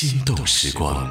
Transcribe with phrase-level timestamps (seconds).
[0.00, 1.06] 心动时光。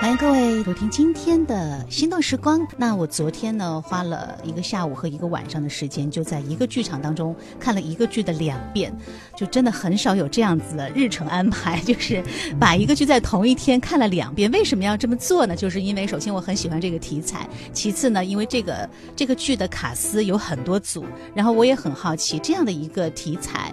[0.00, 2.66] 欢迎各位收听今天的心动时光。
[2.76, 8.92] 那我昨天呢，花了一个下午和一个晚上的时间，就在一个剧场当中看了一个剧的两遍，
[9.36, 12.20] 就真的很少有这样子的日程安排，就是
[12.58, 14.50] 把一个剧在同一天看了两遍。
[14.50, 15.54] 为什么要这么做呢？
[15.54, 23.72] 就是因为首先我很喜欢这个题材，其次呢，因为这个这个剧的卡司有很多组，然后我也很好奇这样的一个题材。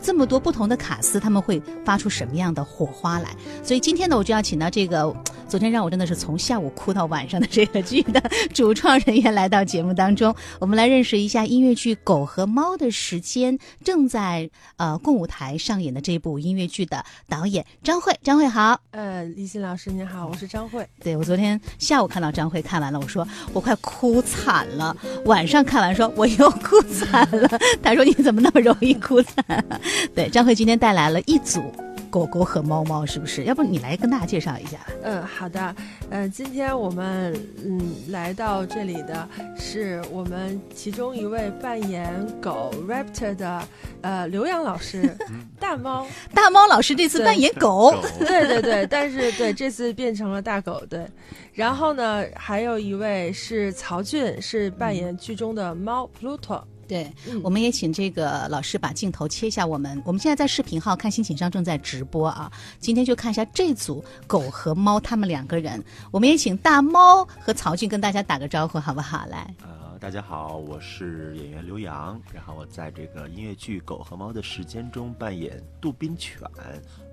[0.00, 3.28] 这么多不同的卡司，他们会发出什么样的火花来？
[3.62, 5.14] 所以今天呢，我就要请到这个
[5.48, 8.20] 昨天让我真的是从下午哭到晚上的这个剧的
[8.52, 18.14] 主创人员来到节目当中，我们来认识一下音乐剧《狗和猫的时间》正在呃共舞台上演的这部音乐剧的导演张慧。
[18.22, 20.86] 张慧好，呃，李欣老师您好，我是张慧。
[21.02, 24.96] 对我昨天下午看到张慧看完了，我说我快哭惨了。
[25.24, 27.48] 晚上看完说我又哭惨了，
[27.82, 29.44] 他说你怎么那么容易哭惨？
[30.14, 31.62] 对，张慧今天带来了一组
[32.10, 33.44] 狗狗和猫猫，是不是？
[33.44, 34.78] 要不你来跟大家介绍一下？
[35.02, 35.74] 嗯，好的。
[36.10, 43.62] 呃，今天我们嗯来到这里的是我们其中一位扮演狗 Raptor 的
[44.00, 45.14] 呃刘洋老师，
[45.60, 51.06] 大猫大猫老师这次扮演狗，对对 对，但是对这次变成了大狗，对。
[51.52, 56.62] 然后呢，还有一位是曹俊，是扮演剧中的猫 Pluto。
[56.88, 59.66] 对，我们也请这个老师把镜头切下。
[59.66, 62.50] 我们我们现在在视频号看心情上正在直播啊。
[62.80, 65.84] 今天就看一下这组狗和猫他们两个人。
[66.10, 69.26] 我们也请大猫和曹俊跟大家打个招呼，好不好？
[69.26, 76.40] 来，呃，大家好，我是演员刘洋，然后我在这个音乐剧《狗和猫的时间》中扮演杜宾犬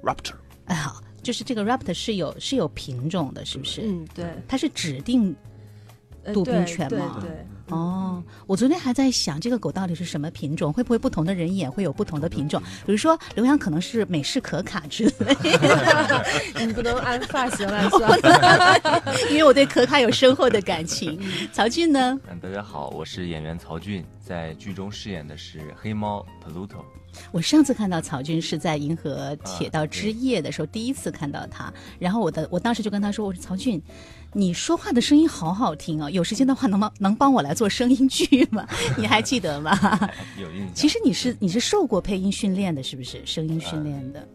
[0.01, 0.35] Raptor。
[0.67, 3.81] 哎，好，就是这个 Raptor 是有是有品种的，是不是？
[3.83, 5.35] 嗯，对，它是指定。
[6.33, 7.19] 杜宾犬吗？
[7.21, 10.71] 对，哦，我昨天还在想，这个狗到底是什么品种？
[10.71, 12.61] 会不会不同的人演会有不同的品种？
[12.85, 15.35] 比如说刘洋可能是美式可卡之类，
[16.63, 18.19] 你不能按发型来算，
[19.31, 21.19] 因为我对可卡有深厚的感情。
[21.51, 22.19] 曹俊呢？
[22.29, 26.83] 嗯，大家好，我是演员曹俊，在剧中饰演的是黑猫 Pluto。
[27.31, 33.81] 我上次看到曹俊是在《银河铁道之夜》的时候，第一次看到他，然后我的我当时就跟他说：“我说曹俊。”
[34.37, 36.09] 你说话的声音好好听啊！
[36.09, 38.67] 有时间的话，能帮能帮我来做声音剧吗？
[38.99, 39.71] 你还记得吗？
[40.37, 40.73] 有印象。
[40.73, 43.25] 其实你是你是受过配音训练的，是不是？
[43.25, 44.27] 声音训练的。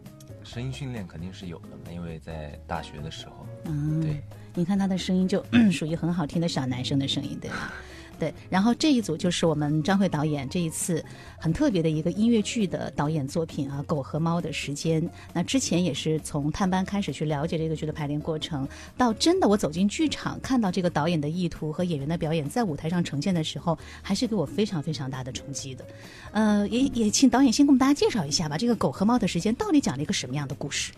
[0.43, 3.45] 声音训练肯定是有的嘛，因为在大学的时候。
[3.65, 4.01] 嗯。
[4.01, 4.19] 对。
[4.55, 7.71] 你看他的声音就 属于很好听的小男生的声音，对吧？
[8.21, 11.03] 对，然后这一组就是我们张慧导演这一次
[11.39, 15.01] 很特别的一个音乐剧的导演作品啊，《狗和猫的时间》。
[15.33, 25.83] 那之前也是从探班开始去了解这个剧的排练过程，到真的我走进剧场看到这个导演的意图和演员的表演在舞台上呈现的时候，还是给我非常非常大的冲击的。
[26.31, 30.93] 呃，也也请导演先给我们大家介绍一下吧，这个《狗和猫的时间》到底讲了一个什么样的故事？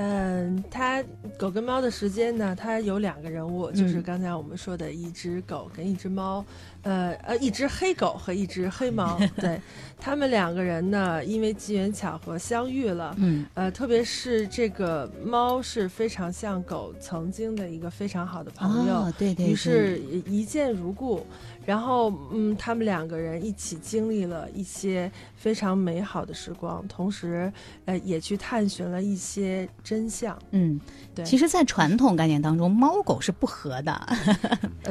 [0.00, 1.02] 嗯，它
[1.36, 2.54] 狗跟猫的时间呢？
[2.56, 6.44] 它有两个人物，就是刚才我们说的一只狗跟一只猫，
[6.82, 9.18] 呃呃，一只黑狗和一只黑猫。
[9.36, 9.60] 对，
[9.98, 13.14] 他们两个人呢，因为机缘巧合相遇了。
[13.18, 21.26] 嗯，呃，特别是这个猫是非常像狗曾经的一个非常好的朋友，对对，于是一见如故。
[21.66, 27.52] 然后，嗯，他们两个人一起经历了一些非常美好的时光，同时，
[27.84, 30.38] 呃，也去探寻了一些真相。
[30.52, 30.80] 嗯，
[31.14, 31.22] 对。
[31.26, 34.08] 其实，在传统概念当中，猫狗是不和的，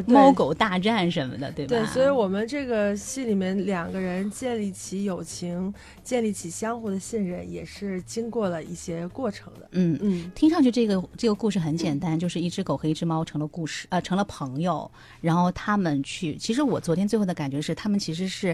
[0.06, 1.70] 猫狗大战什么的，对吧？
[1.70, 5.74] 对，所以我们这个戏里面两个人建立起友情，
[6.04, 9.68] 建立起相互的信任，也是经过了一些过程的。
[9.72, 16.68] 嗯嗯，听上去这个这个故事很简单，就是一只狗和一只猫成了故事，呃，成了朋友，然后他们去，其实。
[16.68, 18.54] 我昨天最后的感觉是，他们其实是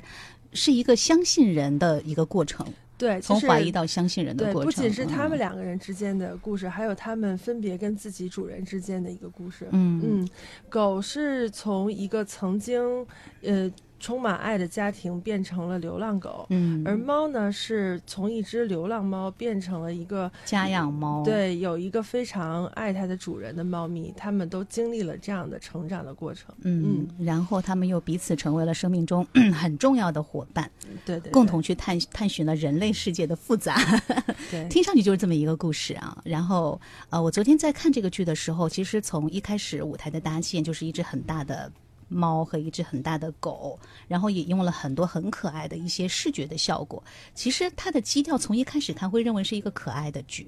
[0.52, 2.64] 是一个相信人的一个过程，
[2.98, 4.66] 对，从怀疑到相信人的过程。
[4.66, 9.68] 不仅是他们两个人之间的故事，还有他们分别跟自己主人之间的一个故事。
[9.72, 10.30] 嗯嗯，
[10.70, 13.06] 狗是从一个曾经
[13.42, 13.72] 呃。
[14.04, 30.70] 充满爱的家庭变成了流浪狗，嗯，而猫呢是从一只流浪猫变成了一个家养猫，对，有一个非常爱它的主人的猫咪，他们都经历了这样的成长的过程，嗯，然后他们又彼此成为了生命中 很重要的伙伴，
[31.06, 33.78] 对对，共同去探探寻了人类世界的复杂，
[34.52, 36.22] 对， 听上去就是这么一个故事啊。
[36.26, 36.78] 然后
[37.10, 41.72] 呃，我昨天在看这个剧的时候，其实从一开始舞台的搭建就是一只很大的。
[42.08, 47.04] 猫和一只很大的狗，然后也用了很多很可爱的一些视觉的效果。
[47.34, 50.48] 其实它的基调从一开始看会认为是一个可爱的剧，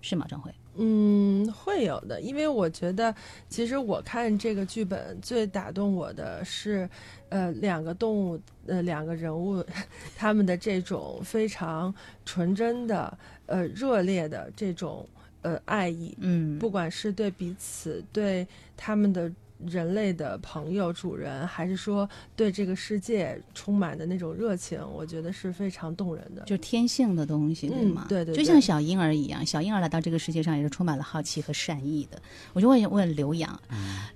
[0.00, 0.26] 是吗？
[0.28, 0.52] 张慧？
[0.76, 3.14] 嗯，会有的，因为我觉得，
[3.48, 6.90] 其实我看这个剧本最打动我的是，
[7.28, 9.64] 呃，两个动物，呃，两个人物，
[10.16, 11.94] 他们的这种非常
[12.24, 13.16] 纯真的、
[13.46, 15.08] 呃，热烈的这种
[15.42, 18.44] 呃爱意，嗯，不管是对彼此，对
[18.76, 19.30] 他们的。
[19.66, 26.42] 人类的朋友、主人，还是说对这个世界充满的那种热情，我觉得是非常动人的。
[26.44, 28.06] 就天性的东西，对吗？
[28.08, 32.20] 对对，就像小婴儿一样，小婴儿来到这个世界上也是充满了好奇和善意的。
[32.52, 33.58] 我就问问刘洋，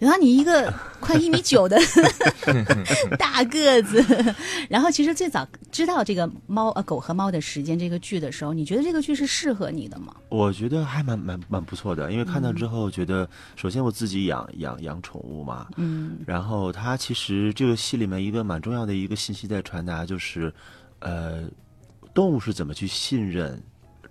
[0.01, 1.79] 刘洋，你一个快一米九的
[3.19, 4.05] 大个子，
[4.69, 10.15] 然后其实最早知道这个猫呃狗和猫的时间这个剧的时候，你觉得这个剧是适合你的吗？
[10.29, 15.28] 我觉得还蛮蛮蛮不错的，因为看到之后觉得，首先我自己养养养宠物。
[15.45, 20.53] 嘛，嗯，然后它其实这个戏里面一个蛮重要的一个信息在传达，就是，
[21.01, 21.49] 呃，
[22.15, 23.63] 动物是怎么去信任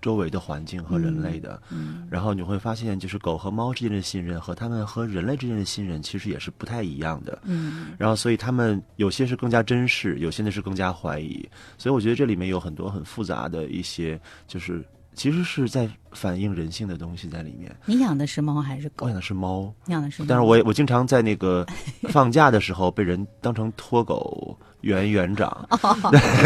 [0.02, 11.48] 周围的环境和人类的，嗯，然后你会发现，就是狗和猫之间的信任和它们和人类之间的信任其实也是不太一样的，嗯，然后所以它们有些是更加珍视，有些呢是更加怀疑，
[11.78, 14.86] 所以我觉得这里面有很多很复杂的一些就是。
[15.18, 17.76] 其实是在反映人性的东西在里面。
[17.86, 19.08] 你养的是猫还是狗？
[19.08, 19.74] 我养的是猫。
[19.88, 20.24] 养的是。
[20.28, 21.66] 但是我我经常在那个
[22.10, 25.68] 放假的时候被人当成托狗园园 长，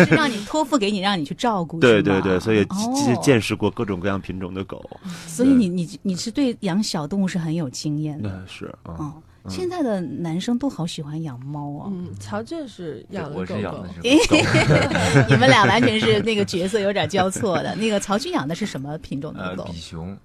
[0.07, 1.79] 是让你托付给你，让你去照顾。
[1.83, 2.65] 对对对，所以
[3.21, 4.81] 见识过各种各样品种的狗。
[5.27, 8.41] 所以你你你是对养小动物是很有经验的。
[8.47, 9.13] 是啊。
[9.49, 11.89] 现在的男生都好喜欢养猫啊！
[11.91, 13.85] 嗯，曹俊是养的狗狗。
[15.29, 17.75] 你们俩完全是那个角色有点交错的。
[17.75, 19.63] 那个曹军养的是什么品种的狗？
[19.63, 20.17] 比熊。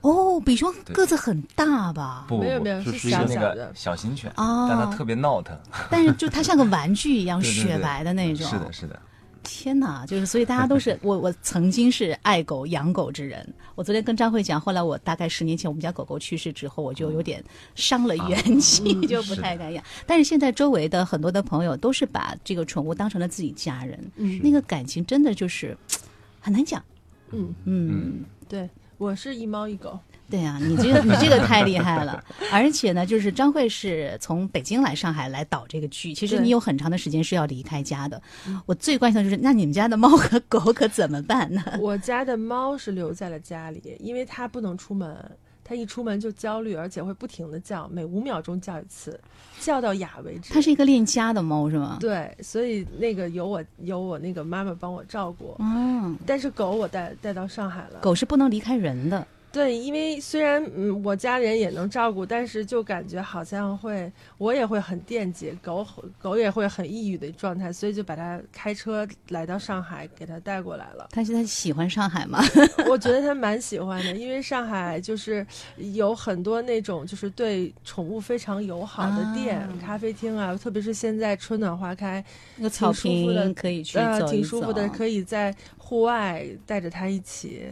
[0.00, 2.24] 哦，比熊个子很大吧？
[2.26, 5.56] 不，没有没有，是小那个小型犬，但它特别闹腾。
[5.88, 8.44] 但是就它像个玩具一样，雪白的那种。
[8.46, 8.98] 是的，是的。
[9.42, 13.46] 天哪，就是所以大家都是 我，我曾经是爱狗养狗之人。
[13.74, 17.42] 我昨天跟张慧讲，后来我大概十年前我们家狗狗去世之后，我就有点
[17.74, 19.82] 伤了元气， 就不太敢养。
[20.06, 23.98] 但是现在周围的很多的朋友都是把这个宠物当成了自己家人，
[24.42, 25.76] 那个感情真的就是
[26.40, 26.82] 很难讲。
[27.30, 28.68] 嗯嗯，对
[28.98, 29.98] 我是一猫一狗。
[30.32, 38.20] 对啊，你这个 你这个太厉害了，而且呢，就是张慧是从北京来上海来导这个剧，其实你有很长的时间是要离开家的。
[38.64, 41.62] 我最关心的就是，那你们家的猫和狗可怎么办呢？
[41.78, 45.14] 我家的猫是留在了家里，因为它不能出门，
[45.62, 49.20] 它一出门就焦虑，而且会不停的叫，每五秒钟叫一次，
[49.60, 50.54] 叫到哑为止。
[50.54, 51.98] 它是一个恋家的猫是吗？
[52.00, 55.54] 对，所以那个有我有我那个妈妈帮我照顾。
[55.58, 59.26] 嗯，但是狗我带带到上海了，狗是不能离开人的。
[59.52, 65.86] 对，因为虽然嗯，我家里人也能照顾，但是就感觉好像会，我也会很惦记狗，
[66.18, 71.08] 狗也会很抑郁的状态，所以就把它开车来到上海，给它带过来了。
[71.10, 72.42] 他现在喜欢上海吗？
[72.88, 75.46] 我觉得它蛮喜欢的，因为上海就是
[75.76, 82.24] 有很多那种就是对宠物非常友好的店、咖啡厅啊，特别是现在春暖花开，
[82.56, 87.68] 那个草坪可以去走挺舒服的，可以在户外带着它一起。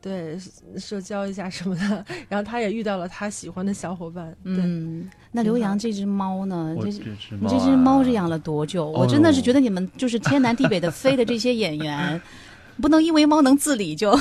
[0.00, 0.38] 对，
[0.76, 4.32] 社交一下什么的，然后他也遇到了他喜欢的小伙伴。
[4.44, 6.76] 嗯，那刘洋这只猫呢？
[6.80, 7.02] 这只
[7.40, 8.88] 你这只猫是养了多久？
[8.88, 12.20] 我真的是觉得你们就是天南地北的飞的这些演员，
[12.80, 14.16] 不能因为猫能自理就。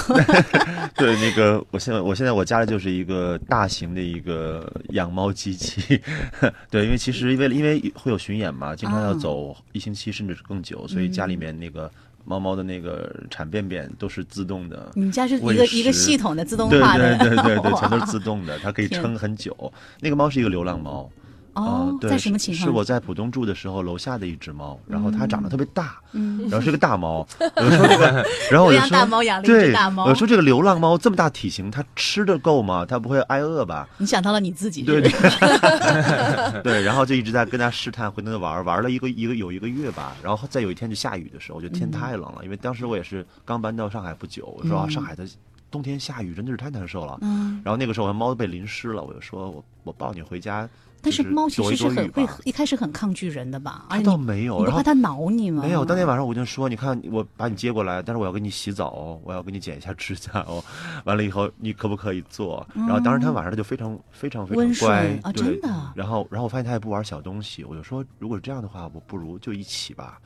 [0.98, 6.02] 对，那个我现在我现在我家里就是一个大型的一个养猫机器。
[6.72, 11.90] 对，因为其实因为因为会有巡演嘛，经常要走一星期甚至是更久，所以家里面那个。
[12.28, 19.56] 猫猫的那个铲便便都是自动的，你们家是一个一个系统的自动化的，对对对对， 全都是自动的，它可以撑很久。
[20.02, 21.10] 那个猫是一个流浪猫。
[21.58, 22.64] 哦，在什么情况？
[22.64, 27.28] 是我在浦东住的时候，楼下的一只猫，然后它长得特别大，嗯，然后是个大猫。
[27.40, 30.06] 我说这个， 然后我就说，大猫养了一只大猫。
[30.06, 32.86] 我说这个流浪猫这么大体型，它吃的够吗？
[32.86, 33.88] 它不会挨饿吧？
[33.98, 45.28] 你想到了你自己，对 对对，然后就一直在跟它试探，回那玩玩了一个一个有一个月吧，然后再有一天就下雨的时候，我觉得天太冷了，因为当时我也是刚搬到上海不久，我说上海的
[45.72, 47.18] 冬天下雨真的是太难受了。
[47.22, 50.68] 嗯，然后那个时候我的猫都被淋湿了，我就说我我抱你回家。
[51.02, 53.86] 但是猫其实是很会一开始很抗拒人的吧？
[53.90, 55.64] 它倒没有，你怕它挠你吗？
[55.64, 55.86] 没有。
[55.86, 60.64] 当天晚上我就说：“你看，我把你接过来，但是我要给你洗澡，我要给你剪一下指甲哦。
[61.06, 65.70] 完了以后，你可不可以做？”然后当时他晚上他就非常非常非常乖啊，真的。
[65.96, 70.20] 然后然后我发现他也不玩小东西，我就说：“如果这样的话，我不如就一起吧。”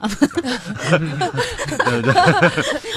[1.86, 2.14] 对对。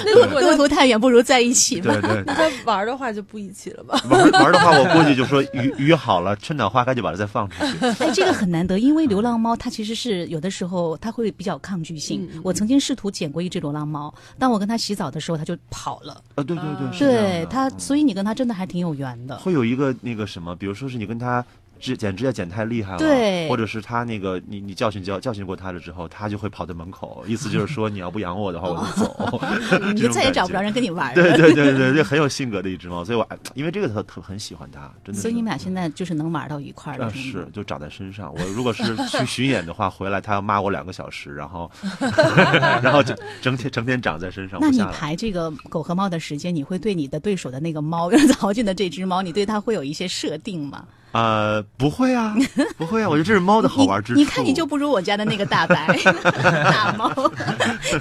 [0.04, 1.92] 那如果路途太远，不如在一起吧。
[1.92, 2.22] 对对。
[2.26, 4.00] 那他玩的话就不一起了吧？
[4.08, 7.63] 玩玩的话，我估计就说鱼鱼好了，春暖花开就把它再放出来。
[8.00, 12.28] 哎，这个很难得，因为流浪猫它其实是有的时候它会比较抗拒性。
[12.32, 16.12] 嗯我曾经试图捡过一只流浪猫，当我跟它洗澡的时候，它就跑了。
[16.34, 19.36] 啊，对对对，是的对它，嗯所以你跟它真的还挺有缘的。
[19.38, 21.44] 会有一个那个什么，比如说是你跟他
[21.84, 29.40] 指剪指甲剪太厉害了，对或者是他那个你你教训教教训过他了之后，他就会跑到门口，意思就是说你要不养我的话，我就走，
[29.92, 31.36] 你就再也找不着人跟你玩对了。
[31.36, 35.20] 对对对，这很有性格的一只猫，所以我因为这个特特很喜欢它，真的。
[35.20, 38.32] 所以你们俩现在就是能玩到一块儿了，是，就长在身上。
[38.32, 41.70] 我如果是去巡演的话，回来他要骂我两个小时，然后，
[42.82, 44.82] 然后就整天整天长在身上那你。
[44.94, 50.86] 排这个狗和猫的时间，你会对你的对手的那个猫，曹俊的这只猫，你对它会有一些设定吗？
[51.14, 52.34] 呃，不会啊，
[52.76, 54.18] 不会啊，我觉得这是猫的好玩之处。
[54.18, 55.96] 你你看，你就不如我家的那个大白
[56.42, 57.08] 大猫。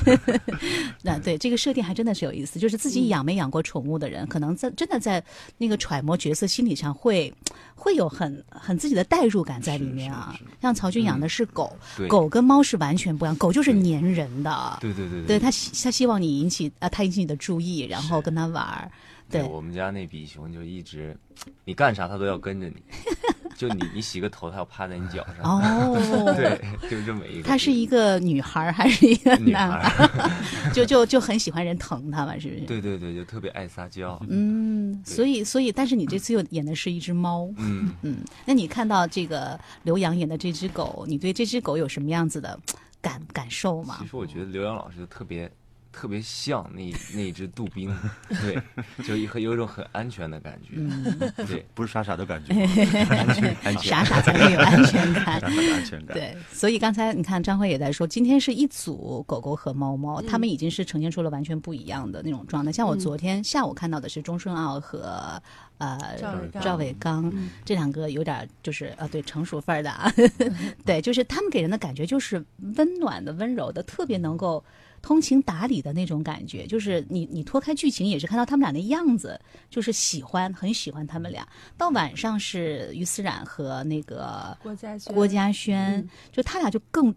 [1.03, 5.23] 那对这个设定还真的是有意思，就是自己养没养过宠物的人，可能在真的在
[5.59, 7.31] 那个揣摩角色心理上会
[7.75, 10.35] 会有很很自己的代入感在里面啊。
[10.59, 14.79] 像曹军养的是狗，对狗跟猫是完全不一样，狗就是粘人的。
[14.81, 18.89] 对对对对他希他希望你引起啊，他引起你的注意，然后跟他玩儿。
[19.33, 21.17] 对我们家那比熊就一直，
[21.65, 22.75] 你干啥它都要跟着你，
[23.57, 25.43] 就你你洗个头，它要趴在你脚上。
[25.43, 26.59] 哦， 对，
[26.89, 27.47] 就这么一个。
[27.47, 30.29] 它是一个女孩儿还是一个男孩？
[30.73, 32.61] 就就就很喜欢人疼它嘛，是不是？
[32.61, 34.19] 对对对，就特别爱撒娇。
[34.29, 42.59] 嗯，所以所以，但是你这次又演的是一只猫，嗯，嗯，那你看到这个刘洋演的这只狗，你对这只狗有什么样子的
[43.01, 44.07] 感感受吗其？
[44.07, 45.49] 实我觉得刘洋老师特别
[45.93, 47.95] 特别像那那只杜宾，
[48.27, 48.59] 对，
[49.05, 50.73] 就一很有一种很安全的感觉。
[50.75, 52.53] 嗯，对，不是傻傻的感觉，
[53.15, 53.83] 安全安全。
[53.83, 55.39] 傻傻才会有安全感傻。
[55.39, 56.17] 傻的安全感。
[56.17, 62.71] 对，所以刚才你看张辉也在说，今天是一组狗狗和猫猫，它们已经是呈现出了完全不一样的那种状态。
[62.71, 65.41] 像我昨天下午看到的是钟顺奥和
[65.77, 70.11] 呃赵伟刚赵伟刚嗯这两个有点儿就是呃对成熟范儿的啊，
[70.83, 72.43] 对，就是他们给人的感觉就是
[72.75, 74.63] 温暖的、温柔的，特别能够。
[75.03, 81.45] 通情达理的那种感觉，就是你你脱开剧情也是看到他们俩的样子，就是喜欢很喜欢他们俩。
[81.77, 87.13] 到晚上是于思冉和那个郭嘉轩，郭嘉轩，嗯就他俩就更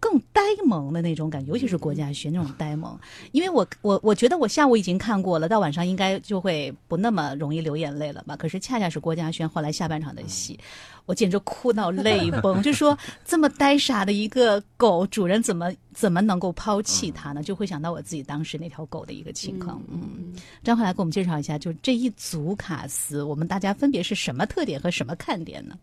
[0.00, 2.98] 更呆萌的那种感觉，尤其是郭嘉轩那种呆萌。
[3.32, 8.34] 因为我我我觉得我下午已经看过了，到晚上应该就会不那么容易流眼泪了吧？
[8.34, 10.58] 可是恰恰是郭嘉轩后来下半场的戏，
[11.04, 12.62] 我简直哭到泪崩。
[12.64, 17.42] 就说这么呆傻的一个狗，主人怎么怎么能够抛弃它呢？
[17.42, 19.82] 就会想到我自己当时那条狗的一个情况。
[19.92, 25.76] 嗯，嗯，张慧来给我们介绍一下，就这一组卡司，我们大家分别是什么特点和什么看点呢？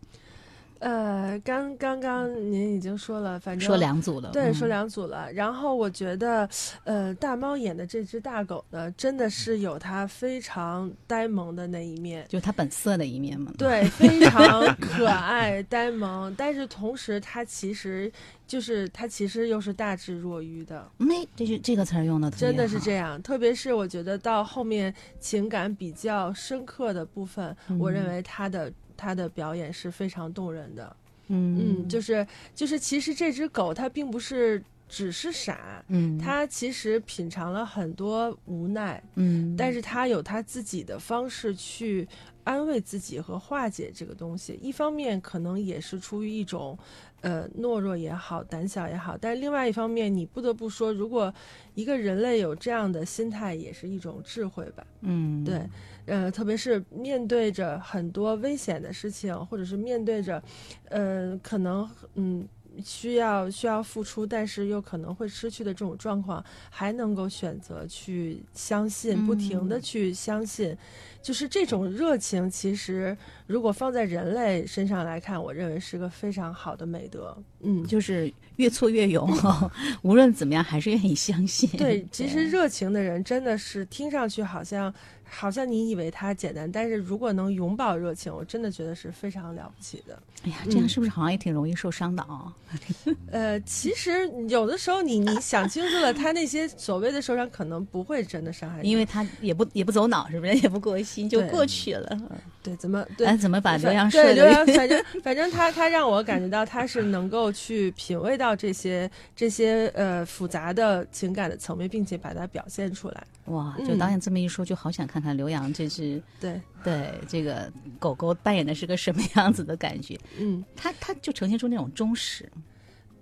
[0.80, 5.32] 呃，刚刚刚您已经说了，反正说两组了，对，嗯说两组了。
[5.32, 6.48] 然后我觉得，
[6.84, 12.24] 呃，大猫演的这只大狗呢，真的是有它非常呆萌的那一面。
[12.28, 13.52] 就它本色的一面嘛。
[13.58, 18.10] 对， 非常可爱、呆萌，但是同时它其实
[18.46, 23.20] 就是它其实又是大智若愚的，没，这句这个词儿用的真的是这样。
[23.22, 30.94] 特别是我觉得到后面情感比较深刻的部分，我认嗯为它的它的表演是非常动人的。
[31.28, 42.08] 嗯嗯，就是就是，其实这只狗它并不是只是傻，嗯，它其实品尝了很多无奈，嗯，但是它有它自己的方式去
[42.44, 44.58] 安慰自己和化解这个东西。
[44.62, 46.78] 一方面可能也是出于一种，
[47.20, 51.30] 呃，懦弱也好，胆小也好，但是另外一方面，你不得不说，如果
[51.74, 54.86] 一个人类有这样的心态，也是一种智慧吧。
[55.02, 55.68] 嗯，对，
[56.08, 60.42] 呃，特别是面对着很多危险的事情，或者是面对着，
[60.88, 62.48] 呃，可能嗯
[62.84, 70.76] 需要需要付出，但是又可能会失去的这种状况，还能够选择去相信，不停的嗯去相信，
[71.20, 77.36] 就是这种热情，其实如果放在人类身上来看，我认为是个非常好的美德。
[77.60, 79.28] 嗯，就是越挫越勇，
[80.02, 81.68] 无论怎么样还是愿意相信。
[81.70, 84.94] 对，其实热情的人真的是听上去好像
[85.30, 90.18] 好像你以为它简单，但是如果能永葆热情，我真的觉得是非常了不起的。
[90.44, 92.52] 哎呀，这样嗯是不是好像也挺容易受伤的啊？
[93.30, 100.54] 呃，其实有的时候你你想清楚了，他那些所谓的受伤可能不会真的伤害你，因为他也不也不走脑，是不是？
[100.54, 102.18] 也不过心，就过去了。
[102.62, 113.26] 对怎么对哎，怎么把刘反洋说对刘洋， 反正反正他他让我感觉到他是能够去品味到这些这些呃复杂的情感的层面，并且把它表现出来。
[113.46, 120.18] 哇，嗯就导演这么一说，就好想看看看刘洋这只 对，对这个狗狗扮演的是个什么样子的感觉。
[120.38, 122.48] 嗯，它它就呈现出那种忠实，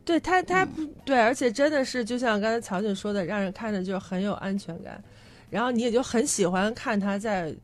[0.04, 0.68] 对它它嗯。
[0.68, 5.02] 不对，而且真的是就像刚才曹姐说的，让人看着就很有安全感，
[5.48, 7.54] 然后你也就很喜欢看它在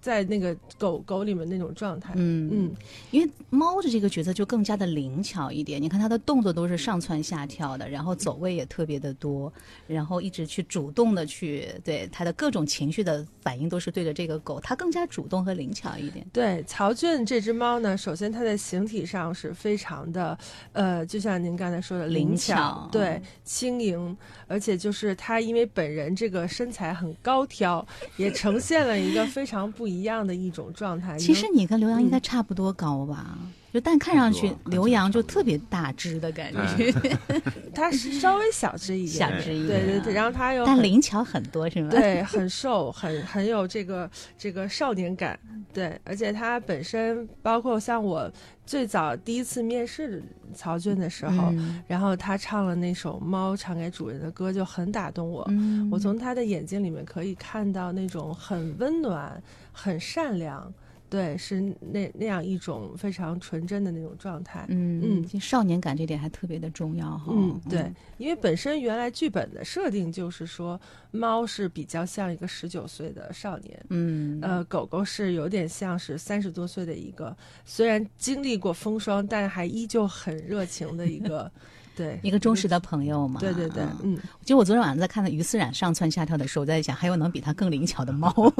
[0.00, 2.12] 在那个狗狗里面那种状态。
[2.16, 2.74] 嗯嗯，
[3.10, 9.52] 因为猫的这个角色就更加的灵巧一点，你看它的动作都是上蹿下跳的，然后走位也特别的多，
[9.86, 16.26] 然后一直去主动的去对它的各种情绪的反应都是对着这个狗，它更加主动和灵巧一点。
[16.32, 20.38] 对，曹俊这只猫呢，首先它的形体上是非常的，
[20.72, 27.86] 呃，就像您刚才说的灵灵巧对，轻盈，而且就是他因为本人这个身材很高挑，
[28.16, 31.18] 也呈现了一个非常不一样的一种状态。
[31.18, 33.38] 其实你跟刘洋应该嗯差不多高吧？
[33.72, 36.90] 就但看上去刘洋就特别大只的感觉，
[37.74, 41.90] 它是稍微小只一点，小只一点，对对对，然后它又但灵巧很多是吗？
[41.90, 45.38] 对，很瘦，很很有这个这个少年感，
[45.74, 48.30] 对，而且他本身包括像我
[48.64, 50.22] 最早第一次面试
[50.54, 55.44] 曹骏的时候，嗯然后他唱了那首《猫唱给主人的歌》，就很打动我。
[55.48, 59.40] 嗯我从他的眼睛里面可以看到那种很温暖、
[59.72, 60.72] 很善良，
[61.08, 64.66] 对，是那那样一种非常纯真的那种状态。
[64.68, 67.26] 嗯嗯其实少年感这点还特别的重要哈。
[67.30, 81.50] 嗯，对，因为本身原来剧本的设定就是说，猫是比较像一个十九岁的少年，嗯，呃，狗狗是有点像是三十多岁的一个，虽然经历过风霜，但还依旧很热情的一个，
[81.96, 83.40] 对，一个忠实的朋友嘛。
[83.40, 88.30] 对对对，嗯嗯，其实我昨天晚上在看到于思冉上蹿下跳的时候，我在想还有能比他更灵巧的猫，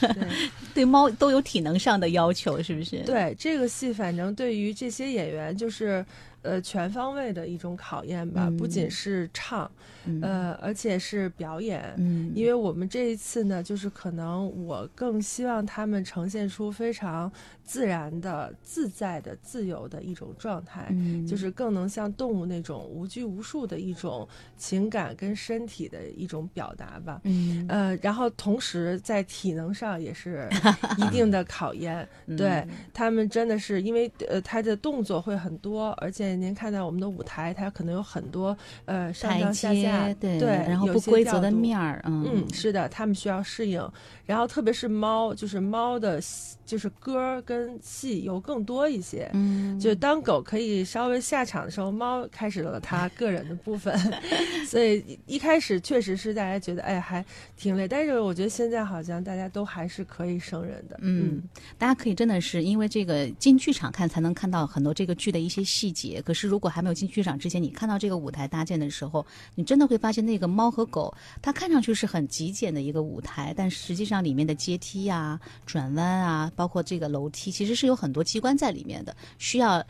[0.00, 0.28] 对
[0.74, 6.04] 对猫都有体能上的要求，是不是？，对，这个戏反正对于这些演员就是。
[6.42, 9.70] 呃，全方位的一种考验吧，不仅嗯是唱，
[10.04, 10.20] 嗯。
[10.22, 17.30] 呃，而且是表演，嗯，因为我们这一次呢，就是可能我更希望他们呈现出非常
[17.64, 21.26] 自然的、自在的、自由的一种状态，嗯。
[21.26, 24.26] 就是更能像动物那种无拘无束的一种
[24.56, 27.20] 情感跟身体的一种表达吧。
[27.24, 27.66] 嗯。
[27.68, 30.48] 呃，然后同时在体能上也是
[30.98, 43.80] 一定的考验，对嗯他们真的是因为呃他的动作会很多，而且您看到我们的舞台，它可能有很多呃上台上下下阶，对对，然后不规则的面儿，嗯嗯，是的，他们需要适应，
[44.26, 46.20] 然后特别是猫，就是猫的，
[46.64, 49.30] 就是歌儿跟戏有更多一些。
[49.32, 53.96] 嗯，就当狗可以稍微下场的时候，猫开始了它个人的部分，
[54.66, 57.24] 所以一开始确实是大家觉得哎还
[57.56, 60.98] 挺累，但是我觉得现在好像大家都还是可以胜任的。
[61.00, 61.42] 嗯，
[61.76, 66.17] 大家可以真的是因为这个进剧场看，才能看到很多这个剧的一些细节。
[66.22, 79.84] 可是如果还没有进剧场之前，你看到这个舞台搭建的时候，你真的会发现那个猫和狗，它看上去是很极简的一个舞台，但实际上里面的阶梯啊、转弯啊，包括这个楼梯，其实是有很多机关在里面的，需要。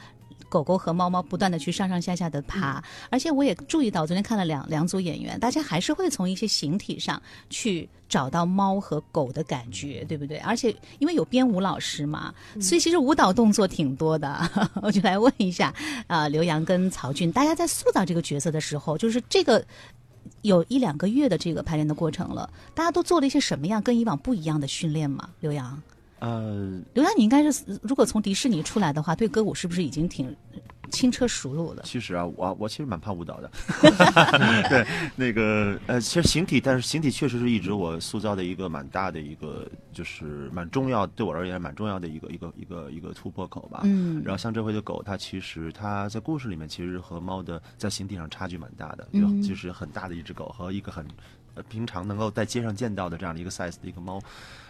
[0.48, 10.38] 狗狗和猫猫不断的去上上下下的爬，而且我也注意到，昨天看了两两组演员，大家还是会从一些形体上去找到猫和狗的感觉，对不对？
[10.38, 14.50] 而且因为有编舞老师嘛，所以其实舞蹈动作挺多的。
[14.82, 15.74] 我就来问一下，
[16.06, 19.64] 啊、刘洋跟曹骏，大家在塑造这个角色的时候，就是这个。
[20.42, 25.28] 有一两个月的这个排练的过程了，大家都做了一些什么样跟以往不一样的训练吗？
[25.40, 25.82] 刘洋，
[26.20, 30.34] 呃，刘洋，你应该是如果从迪士尼出来的话，对歌舞是不是已经挺
[30.90, 31.82] 轻车熟路了？
[31.84, 33.50] 其实啊，我我其实蛮怕舞蹈的，
[34.70, 43.82] 对，那个呃，其实形体，但是形体确实是一直我塑造的一个蛮大的一个，就是蛮重要，对我而言蛮重要的一个一个一个一个突破口吧。
[43.84, 51.10] 嗯然后像这回的狗，它其实它在故事里面其实和猫的在形体上差距蛮大的，就嗯就是很大的一只狗和一个很呃
[51.64, 54.20] 平常能够在街上见到的这样的一个 size 的一个猫，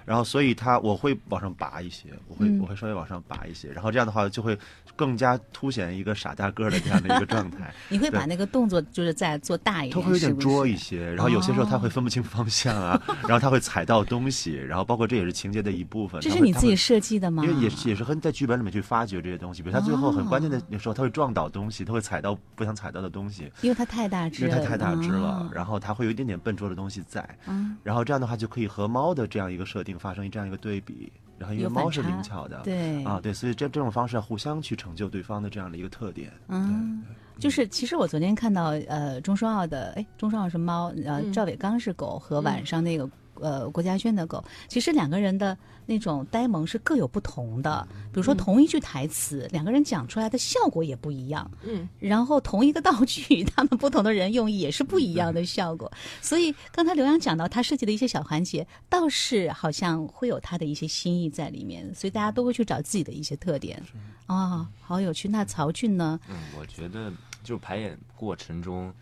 [0.04, 4.58] 然后所以它我会往上拔一些，我会、嗯我会稍微往上拔一些，然后这样的话就会
[4.96, 7.72] 更加凸显一个傻大个儿的这样的一个状态。
[7.88, 16.20] 你会把那个动作就是再做大一点，它会有点拙一些，然后有些时候它哦会分不清方向啊，然后它会踩到东西，然后包括这也是情节的一部分。
[16.20, 17.44] 这是你自己设计的吗？
[17.44, 33.04] 因为也是也是很在剧本里面去发掘这些东西，比如他最后很关键的哦时候，他会撞倒东西，他会踩到不想踩到的东西，因为它太大只了，因为它太大只了啊，然后它会有一点点笨拙的东西在，嗯，然后这样的话就可以和猫的这样一个设定发生这样一个对比，然后因为猫是灵巧的，对。
[33.04, 37.02] 啊对，所以这这种方式互相去成就对方的这样的一个特点，嗯，
[37.38, 43.08] 就是其实我昨天看到呃钟双奥的，哎，钟双奥是猫，呃嗯赵伟刚是狗，和晚上那个。
[43.40, 47.86] 呃，郭家轩的狗，其实两个人的那种呆萌是各有不同的。
[48.12, 51.50] 比如说嗯同一句台词，两个人讲出来的效果也不一样。
[51.62, 55.90] 嗯，然后同一个道具，他们不同的人用也是不一样的效果。
[56.20, 63.82] 所以刚才刘洋讲到他设计的一些小环节，倒是好像会有他的一些心意在里面，所以大家都会去找自己的一些特点。
[64.26, 65.28] 哦，好有趣。
[65.28, 66.18] 那曹骏呢？
[66.28, 68.92] 嗯，我觉得就排演过程中，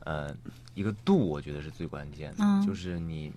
[0.00, 0.34] 呃，
[0.74, 3.32] 一个度，我觉得是最关键的，嗯就是你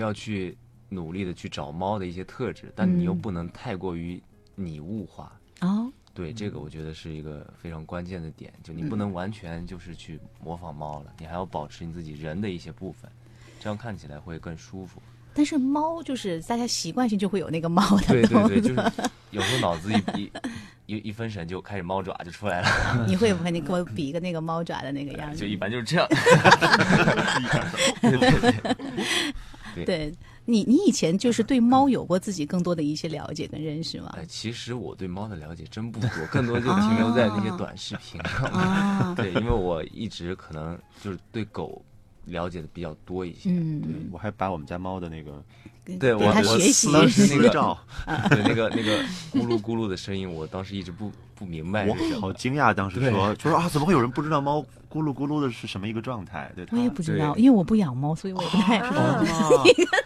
[0.00, 0.56] 要去，
[0.88, 4.22] 努力的去找猫的一些特质，但你又嗯不能太过于
[4.54, 5.32] 拟物化。
[5.60, 13.10] 哦，对，这个我觉得是一个非常关键的点，就你嗯不能完全就是去模仿猫了，你还要保持你自己人的一些部分，
[13.58, 15.02] 这样看起来会更舒服。
[15.36, 18.92] 但是猫就是大家习惯性就会有那个猫的对对对， 就是
[19.32, 20.30] 有时候脑子一一
[20.86, 23.50] 一一分神就开始猫爪就出来了，你会不会？
[23.50, 25.38] 你给我比一个那个猫爪的那个样子。
[25.38, 26.06] 就一般就是这样。
[28.00, 28.54] 对
[30.44, 34.12] 你，你以前就是对猫有过自己更多的一些了解跟认识吗？
[34.16, 38.60] 哎，其实我对猫的了解真不多，更多就停留在那些短视频上面。
[38.60, 41.82] 啊， 对，因为我一直可能就是对狗
[42.26, 43.50] 了解的比较多一些。
[43.50, 45.42] 嗯，对我还把我们家猫的那个
[45.98, 47.78] 对我我它学习当时那个私 照，
[48.30, 48.98] 对，那个那个
[49.32, 51.94] 咕噜咕噜的声音，我当时一直不不明白我。
[52.20, 56.50] 好惊讶，当时说就说啊，怎么会有人不知道猫咕噜咕噜的是什么一个状态？
[56.56, 59.64] 对，我也不知道，因为我不养猫，所以我也不太知道。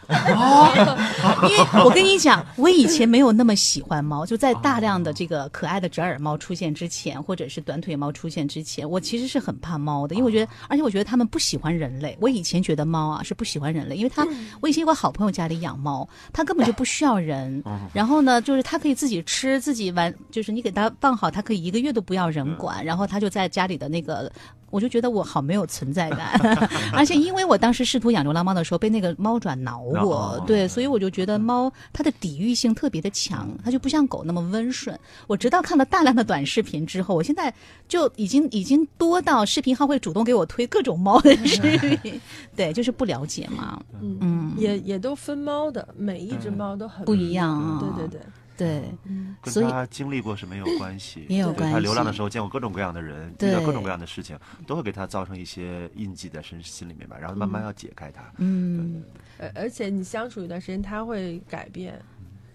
[0.09, 0.73] 啊，
[1.51, 12.17] 因为我跟你讲，我以前没有那么喜欢猫，就在大量的这个可爱的折耳猫出现之前，或者是短腿猫出现之前，我其实是很怕猫的，因为我觉得，而且我觉得它们不喜欢人类。
[12.21, 14.27] 我以前觉得猫啊是不喜欢人类，因为它，
[14.63, 24.31] 我以前有个好朋友家里养猫，它根本就不需要人，然后呢，就是它可以自己吃自己玩，就是你给它放好，它可以一个月都不要人管，然后它就在家里的那个。
[24.71, 26.39] 我就觉得我好没有存在感，
[26.93, 30.45] 而且因为我当时试图养流浪猫的时候被那个猫爪挠过，哦。
[30.47, 34.99] 对，所以我就觉得猫它的抵御性特别的强，它就不像狗那么温顺。
[35.27, 37.53] 我直到看了大量的短视频之后，我现在
[37.89, 42.21] 就已经已经多到视频号会主动给我推各种猫的视频，
[42.57, 47.49] 对，就是不了解嘛，嗯，嗯，也也都分猫的，每一只猫都很不一样。
[47.49, 48.21] 啊，对对对，
[48.59, 58.23] 对，嗯，跟他经历过是没有关系，对 也有关系他流浪的时候见过各种各样的人，遇到各种各样的事情，都会给他造成一些印记在身心里面吧，然后慢慢要解开它。
[58.39, 59.03] 嗯，
[59.39, 61.95] 而而且你相处一段时间，他会改变。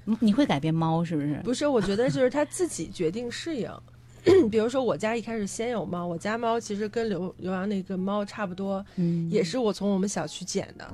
[0.06, 1.40] 嗯你会改变猫是不是？
[1.46, 3.72] 不是，我觉得就是他自己决定适应。
[4.52, 10.86] 比如说，我家一开始先有猫，我家猫其实跟刘刘洋那个猫差不多，嗯，也是我从我们小区捡的。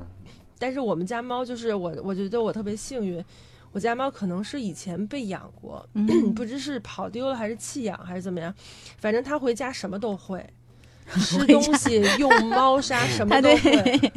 [0.60, 3.24] 但是我们家猫就是我，我觉得我特别幸运，
[3.72, 8.54] 我家猫可能是以前被养过，嗯 不知是跑丢了还是弃养还是怎么样，
[8.98, 10.46] 反正它回家什么都会，
[11.20, 14.12] 吃东西、用猫砂 什么都会，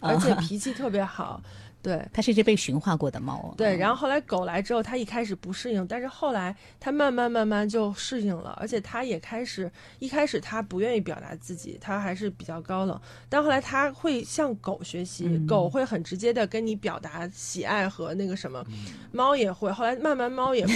[0.00, 1.42] 而且啊脾气特别好。
[1.84, 2.04] 对。
[2.12, 15.46] 它是一只被驯化过的猫，对，然后后后来狗来之后，它一开始不适应，但是后来它慢慢慢慢就适应了，而且它也开始一开始它不愿意表达自己，它还是比较高冷，但后来它会向狗学习，嗯。
[15.46, 18.74] 狗会很直接的跟你表达喜爱和那个什么，嗯。
[19.12, 20.66] 猫也会，后来慢慢猫也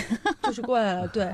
[0.42, 1.24] 就是过来了， 对，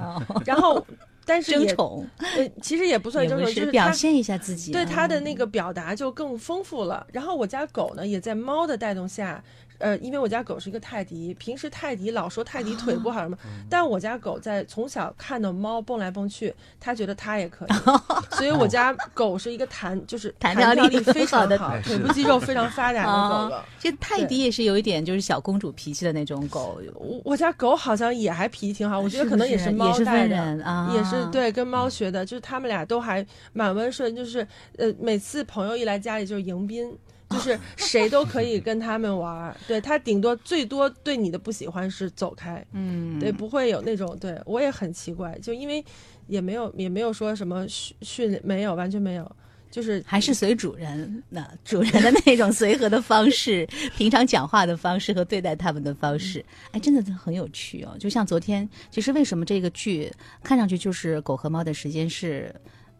[0.47, 0.85] 然后
[1.25, 2.07] 但是也争宠。
[2.37, 7.07] 呃其实也不算争宠，就是表现一下自己，对它的嗯那个表达就更丰富了。
[7.13, 9.43] 然后我家狗呢，也在猫的带动下，
[9.79, 13.37] 呃，因为我家狗是一个泰迪，平时泰迪老说泰迪腿不好什么，
[13.69, 17.73] 但我家狗在从小看到猫蹦来蹦去，它觉得它也可以，
[18.37, 23.65] 所以我家狗是一个弹就是弹跳跳力非常好的好，腿部肌肉非常发达的狗了。
[23.79, 30.35] 其实泰迪也是有一点就是小公主脾气的那种狗， 我我家狗好像也还脾气挺好，我觉得可能也是猫带的。
[30.35, 36.97] 人啊，也是对，跟猫学的，就是他们俩都还蛮温顺，就是呃，每次朋友一来家里就是迎宾，
[37.35, 39.57] 就是谁都可以跟他们玩儿。
[39.67, 45.85] 对他顶多最多对你的不喜欢是走开，嗯，对，不会有那种对我也很奇怪，就因为
[46.27, 49.37] 也没有也没有说什么训训没有完全没有，
[49.71, 53.67] 就是还是随主人，那主人的那种随和的方式，
[53.97, 57.97] 平常讲话的方式和对待他们的方式，哎，真的很有趣哦。
[57.99, 60.11] 就像昨天，其实为什么这个剧
[60.43, 62.55] 看上去就是狗和猫的时间是。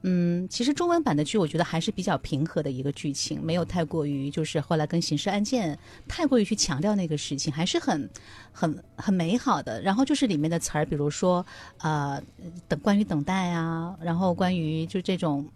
[0.07, 8.11] 嗯，其实中文版的剧我觉得还是比较平和的一个剧情，没有太过于就是后来跟刑事案件太过于去强调那个事情，还是很
[8.53, 9.81] 很很美好的。
[9.81, 11.45] 然后就是里面的词儿，比如说
[11.79, 12.23] 呃
[12.69, 15.49] 等关于等待啊，然后关于就这种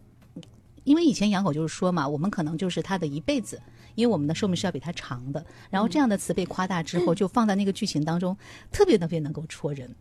[0.84, 3.60] 因为以前养狗就是说嘛，我们可能就是它的一辈子，
[3.96, 5.44] 因为我们的寿命是要比它长的。
[5.68, 8.34] 然后这样的词被夸大之后，就放在那个剧情当中，
[8.72, 9.94] 特别特别能够戳人。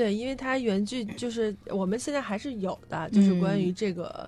[0.00, 4.26] 对，因为它原剧就是我们现在还是有的，就是关于这个。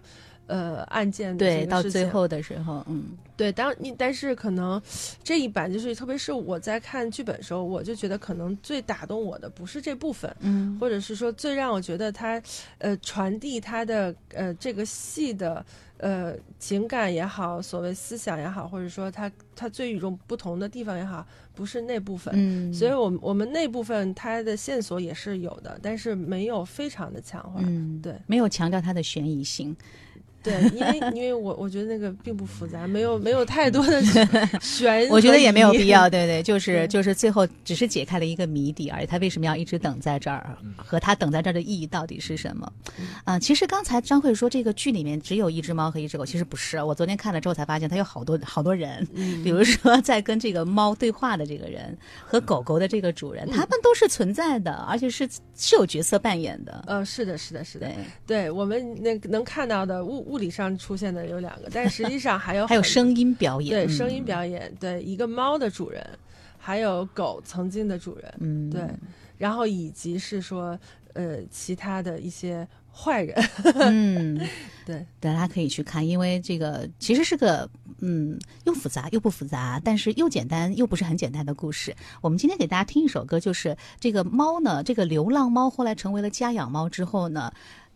[0.52, 4.80] 呃，案件的对，到最后的时候，嗯，对，当你但是可能
[5.24, 12.42] 这一版就是，特别是我在看剧本的时候，我就觉得可能最打动我的不是这部分，嗯，或者是说最让我觉得它，
[12.76, 15.64] 呃，传递它的呃这个戏的
[15.96, 22.34] 呃情感也好，所谓思想也好，或者说他他最与众不同的地方也好，不是那部分。
[22.36, 27.62] 嗯，所以我们我们那部分它的线索也是有的，但是没有非常的强化。
[27.64, 29.74] 嗯，对，没有强调它的悬疑性。
[30.42, 34.02] 对，因为因为我我觉得那个并不复杂，没有没有太多的
[34.60, 36.10] 悬，我觉得也没有必要，。
[36.10, 39.06] 对对，就是就是最后只是解开了一个谜底而已。
[39.06, 42.72] 他为什么要一直等在这儿，和他等在这儿的意义到底是什么？
[43.24, 46.82] 啊、其实刚才张慧说这个剧里面只有一只猫和一只狗，其实不是。
[46.82, 56.82] 我昨天看了之后才发现，他有好多好多人，嗯比如说在跟这个猫对话的这个人和狗狗的这个主人，他们都是存在的，而且是是有角色扮演的。
[56.86, 66.02] 呃，是的，是的，是的，对，对我们那能看到的物物理上出现的有两个，但实际上还有 还有声音表演，对嗯声音表演，对一个猫的主人，
[66.58, 68.88] 还有狗曾经的主人，嗯，对，
[69.36, 70.78] 然后以及是说
[71.12, 73.36] 呃其他的一些坏人，
[73.74, 74.40] 嗯，
[74.86, 77.68] 对，大家可以去看，因为这个其实是个
[78.00, 81.94] 嗯又复杂又不复杂，但是又简单又不是很简单的故事。
[82.22, 87.52] 我们今天给大家听一首歌，就是这个猫呢，这个流浪猫后来成为了家养猫之后呢。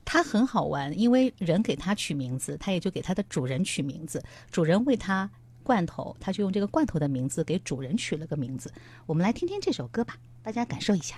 [0.09, 4.23] 它很好玩，因为人给它取名字，它也就给它的主人取名字。
[4.53, 5.29] 主人喂它
[5.65, 8.73] 罐头，它就用这个罐头的名字给主人取了个名字。
[9.05, 11.17] 我们来听听这首歌吧，大家感受一下。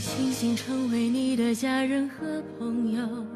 [0.00, 3.26] 星星成为你的家人和朋友，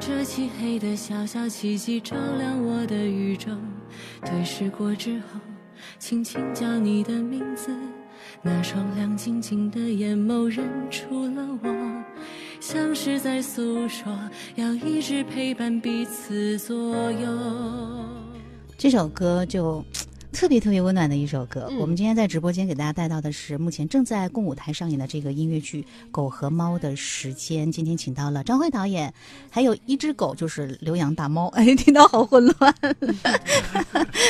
[0.00, 3.52] 这漆黑的小小奇迹照亮我的宇宙。
[4.24, 5.40] 对视过之后，
[5.98, 7.70] 轻轻叫你的名字，
[8.42, 12.04] 那双亮晶晶的眼眸认出了我，
[12.60, 14.16] 像是在诉说，
[14.54, 16.74] 要一直陪伴彼此左
[17.12, 17.28] 右。
[18.76, 19.84] 这首歌就
[20.34, 21.68] 特别特别温暖的一首歌。
[21.70, 27.68] 嗯我们今天在直播间给大家带到的是目前正在共舞台上演的这个音乐剧《狗和猫的时间》。
[27.72, 29.12] 今天请到了张辉导演，
[29.48, 32.74] 还有一只狗就是留洋大猫， 哎，听到好混乱。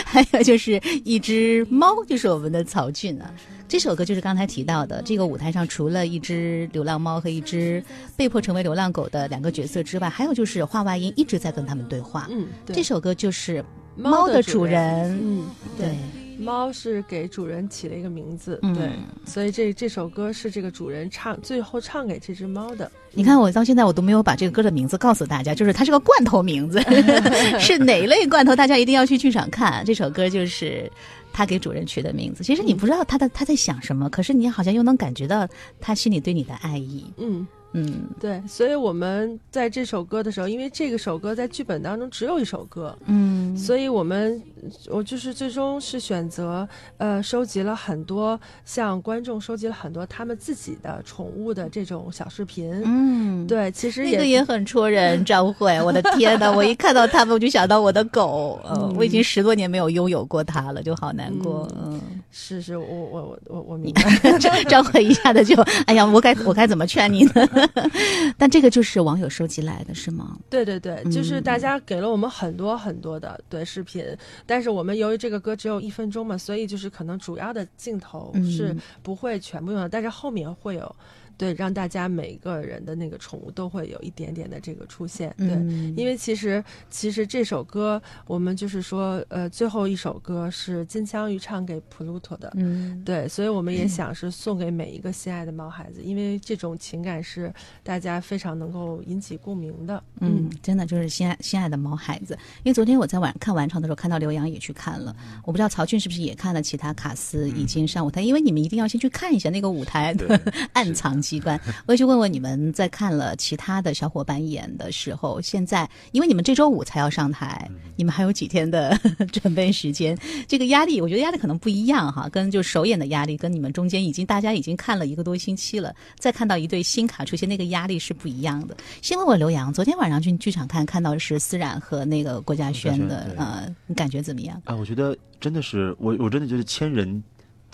[0.05, 3.33] 还有就是一只猫，就是我们的曹俊啊。
[3.67, 7.83] 这首歌就是刚才提到的，这个舞台上除了一只流浪猫和一只
[8.15, 12.29] 被迫成为流浪狗的两个角色之外，还有就是话外音一直在跟他们对话。
[12.31, 13.65] 嗯，对这首歌就是
[13.97, 15.97] 猫的主人，嗯，对对。
[16.37, 18.91] 猫是给主人起了一个名字，嗯对，
[19.25, 22.91] 所以这这首歌是这个主人唱，最后唱给这只猫的。
[23.13, 26.83] 你看，我到现在我都没有把这个歌的名字告诉大家，就是它是个罐头名字，
[27.61, 28.55] 是哪类罐头？
[28.55, 29.85] 大家一定要去剧场看。
[29.85, 30.91] 这首歌就是
[31.33, 32.43] 他给主人取的名字。
[32.43, 35.47] 其实你不知道他的他在想什么，可是你好像又能感觉到
[35.81, 37.07] 他心里对你的爱意。
[37.17, 37.47] 嗯，
[37.77, 44.41] 嗯对，所以我们在这首歌的时候，因为这个首歌在剧本当中只有一首歌，嗯，所以我们
[44.89, 46.67] 我就是最终是选择
[46.99, 52.81] 呃收集了很多向观众收集了很多他们自己的宠物的这种小视频。
[52.85, 61.69] 嗯，对，其实那个也很戳人，张慧，我的天呐，我一看到他们，我就想到我的狗，呃，嗯我已经十多年没有拥有过它了，就好难过。
[61.85, 64.39] 嗯，是是，我我我我我明白。
[64.39, 67.49] 张张慧一下子就，哎呀，我该我该怎么劝你呢？
[68.39, 70.39] 但这个就是网友收集来的，是吗？
[70.51, 74.05] 对对对，就是嗯大家给了我们很多很多的对视频，
[74.47, 80.97] 但是我们由于这个歌只有一分钟嘛，所以就是可能主要的镜头是嗯不会全部用的，但是后面会有，
[81.37, 85.49] 对，让大家每个人的那个宠物都会有一点点的这个出现，对。
[85.49, 100.03] 嗯因为其实，其实这首歌我们就是说，呃，最后一首歌是金枪鱼唱给普鲁托的，嗯，对，所以我们也 想是送给每一个心爱的毛孩子，因为这种情感是大家非常能够引起共鸣的。
[100.21, 102.37] 嗯，真的就是心爱心爱的毛孩子。
[102.63, 110.41] 因为昨天我在晚看完场的时候，看到刘洋也去看了，我不知道曹俊是不是也看了其他卡司已经上舞台，因为你们一定要先去看一下那个舞台 的
[110.73, 111.59] 暗藏机关。
[111.87, 118.97] 我也去问问你们，在看了其他的小伙伴演的时候，现在因为你们这周五才要上台，你们还有几天的
[119.33, 128.77] 准备时间，这个压力，我觉得压力可能不一样哈，跟就首演的压力，跟你们中间已经大家已经看了一个多星期了，再看到一对新卡出现，那个压力是不一样的。
[129.01, 134.61] 先问问刘洋，昨天晚上去剧场看，看到的是思冉和那个郭嘉轩的呃，你感觉怎么样？
[134.65, 137.23] 啊，我觉得真的是我，我真的觉得千人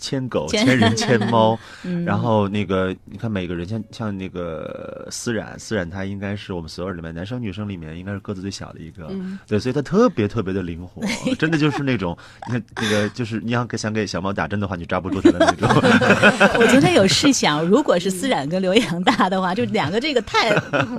[0.01, 1.57] 牵狗，牵人牵猫。
[1.85, 11.03] 嗯然后那个，你看每个人像像那个思冉，思冉她应该是我们所有人里面男生女生里面应该是个子最小的一个，嗯对，所以她特别特别的灵活，
[11.39, 12.17] 真的就是那种，
[12.49, 15.69] 你看那个就是你要给想给小猫打针的话，你抓不住它的那种。
[16.59, 20.51] 我昨天有试想，如果是思冉跟刘洋大的话，就两个这个太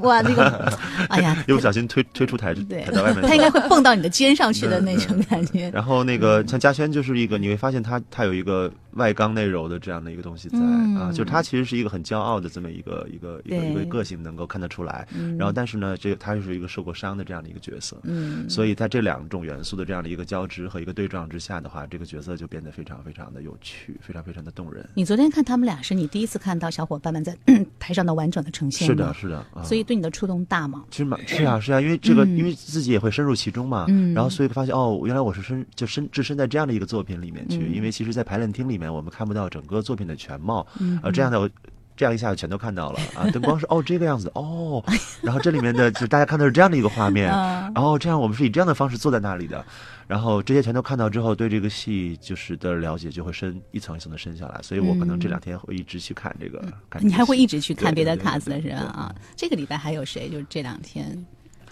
[0.01, 0.73] 哇，那个，
[1.09, 5.69] 哎呀，一不小心推推出台对台到外面他应该会蹦到你的肩上去的那种感觉。
[5.73, 10.95] 然后那个像嘉轩就是一个，你会发现他他有一个外刚内柔的这样的一个东西在、嗯。
[10.95, 24.87] 啊，就是他其实是一个很骄傲的这么一个一个一个一个个性能够看得出来，嗯然后但是呢，这他又是一个受过伤的这样的一个角色，嗯，所以在这两种元素的这样的一个交织和一个对撞之下的话，这个角色就变得非常非常的有趣，非常非常的动人。
[24.93, 27.35] 你昨天看他们俩是你第一次看到小伙伴们在
[27.79, 30.83] 台上的完整的呈现是的，是的，啊、所以对你的触动大吗？
[30.91, 32.37] 其实蛮是啊是啊，因为这个、嗯。
[32.37, 34.13] 因为自己也会深入其中嘛，嗯。
[34.13, 37.73] 然后所以发现哦，原来我是身就身置身在这样的一个作品里面去，嗯。
[37.73, 41.49] 因为其实，在排练厅里面我们看不到整个作品的全貌，嗯呃，这样的我。
[41.93, 43.29] 这样一下全都看到了啊！
[43.31, 44.83] 灯光是哦这个样子哦，
[45.21, 49.63] 然后这里面的就大家看到是这样的一个画面， 啊然后这样我们是以这样的方式坐在那里的，
[50.07, 56.63] 然后这些全都看到之后，对这个戏就是的了解就会深一层一层的深下来，所以我可能这两天会一直去看这个，
[57.01, 58.81] 你还会一直去看别的对对对 cast 是吧？
[58.93, 60.27] 啊，这个礼拜还有谁？
[60.27, 61.23] 就是这两天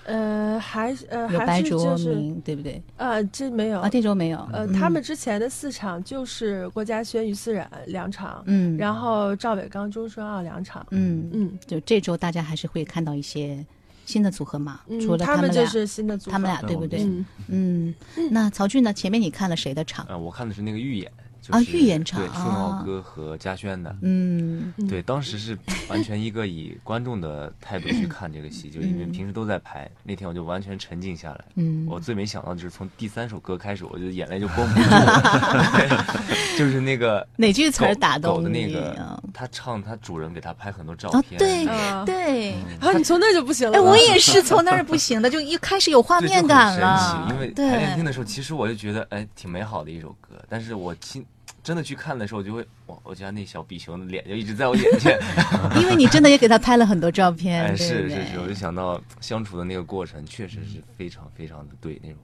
[0.10, 2.82] 呃，还是呃有白还是卓就是，对不对？
[2.98, 4.38] 呃，这没有啊，这周没有。
[4.52, 10.86] 呃，嗯他们之前的四场就是郭嘉轩、于思冉两场，嗯，然后赵伟刚、钟顺奥两场。
[10.92, 13.64] 嗯嗯就这周大家还是会看到一些
[14.06, 17.04] 新的组合嘛，嗯，除了他们俩，就是新的组合，他们俩对不对？
[17.04, 17.96] 嗯，嗯，
[18.32, 18.92] 那曹俊呢？
[18.92, 20.06] 前面你看了谁的场？
[20.10, 23.96] 呃，我看的是那个预演，就啊是预演场对，顺啊奥哥和嘉轩的。
[24.02, 25.58] 嗯嗯对，当时是
[25.90, 31.46] 完全一个以观众的态度去看这个戏，就因为平时都在排，那天我就完全沉浸下来。
[31.56, 47.34] 嗯，我最没想到就是从第三首歌开始，我就眼泪就绷不住了，对 就是那个哪句词儿打动狗的那个啊？，他唱他主人给他拍很多照哦，片，对啊对，啊，你从那就不行了哎，我也是从那儿不行的，就一开始有画，面感了奇。
[47.34, 50.36] 因为，排练厅的时候，其实我就觉得，哎，挺美好的一首歌。
[50.50, 51.26] 但是我亲
[51.64, 55.20] 真的去看的时候，就会，哇，我家那小比熊的脸就一直在我眼前。
[55.80, 62.18] 因为你真的也给他拍了很多照片，哎，是是是，我就想到相处的那个过程，确实是非常非常的对那种。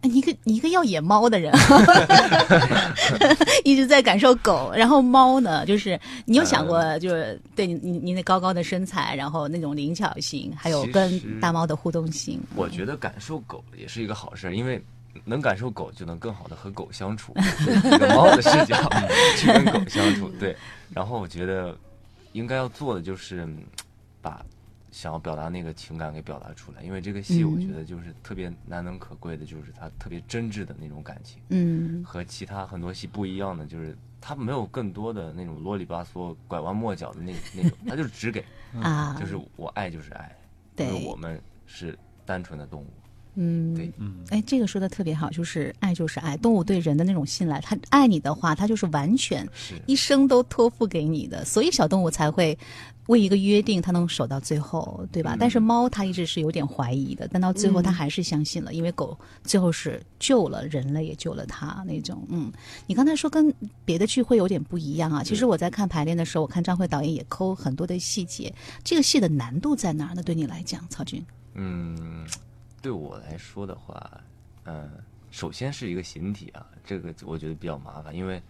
[0.00, 1.52] 哎，你一个你一个要演猫的人，
[3.64, 14.80] 一直在感受狗，然后猫呢，就是你有想过，就是对你你你那高高的身材，然后那种灵巧性，还有跟大猫的互动性，我觉得感受狗也是一个好事儿，因为
[15.24, 18.76] 能感受狗，就能更好的和狗相处， 以一个猫的视角
[19.36, 20.28] 去跟狗相处。
[20.38, 20.56] 对，
[20.94, 21.76] 然后我觉得
[22.32, 23.62] 应该要做的就是嗯
[24.22, 24.44] 把
[24.90, 38.44] 想要表达那个情感给表达出来，因为这个戏我觉得就是特别难能可贵的，就是它特别真挚的那种感情，嗯和其他很多戏不一样的，就是它没有更多的那种啰里吧嗦、拐弯抹角的那那种，它就是只给，
[38.80, 40.36] 啊，就是我爱就是爱，
[40.74, 42.86] 对因为我们是单纯的动物。
[43.40, 49.48] 嗯对嗯，哎，这个说的特别好，就是爱就是爱，动物对人的那种信赖，它爱你的话，它就是完全
[49.86, 52.58] 一生都托付给你的，所以小动物才会
[53.06, 55.34] 为一个约定，它能守到最后，对吧？
[55.34, 62.26] 嗯但是猫它一直是有点怀疑的，但到最后它嗯还是相信了，因为狗最后是救了人类，也救了它那种。
[62.28, 62.52] 嗯，
[62.86, 65.22] 你刚才说跟别的剧会有点不一样啊。
[65.22, 70.22] 其实我在看排练的时候，我看张慧导演也抠很多的细节，这个戏的难度在哪儿呢？
[70.22, 71.24] 对你来讲，曹军？
[71.54, 72.26] 嗯，
[72.80, 74.20] 对我来说的话，
[74.64, 74.90] 嗯、
[75.30, 78.40] 首先是一个形体啊，这个我觉得比较麻烦，因为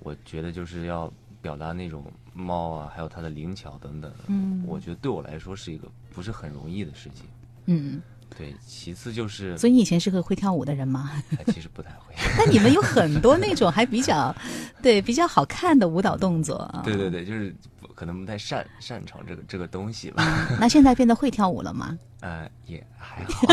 [0.00, 7.26] 我觉得就是要表达那种猫啊，还有它的灵巧等等，嗯我觉得对我来说是一个不是很容易的事情。
[7.66, 8.02] 嗯，
[8.36, 11.10] 对，其次就是，所以你以前是个会跳舞的人吗？
[11.38, 12.14] 哎其实不太会。
[12.38, 14.34] 但你们有很多那种还比较，
[14.82, 16.82] 对比较好看的舞蹈动作啊。
[16.84, 17.54] 对对对，就是
[17.94, 20.48] 可能不太擅擅长这个这个东西吧。
[20.60, 21.96] 那现在变得会跳舞了吗？
[22.22, 23.48] 呃，也还好。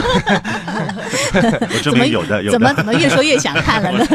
[1.73, 2.75] 我证怎么明有的有怎么的。
[2.75, 4.05] 怎么越说越想看了呢？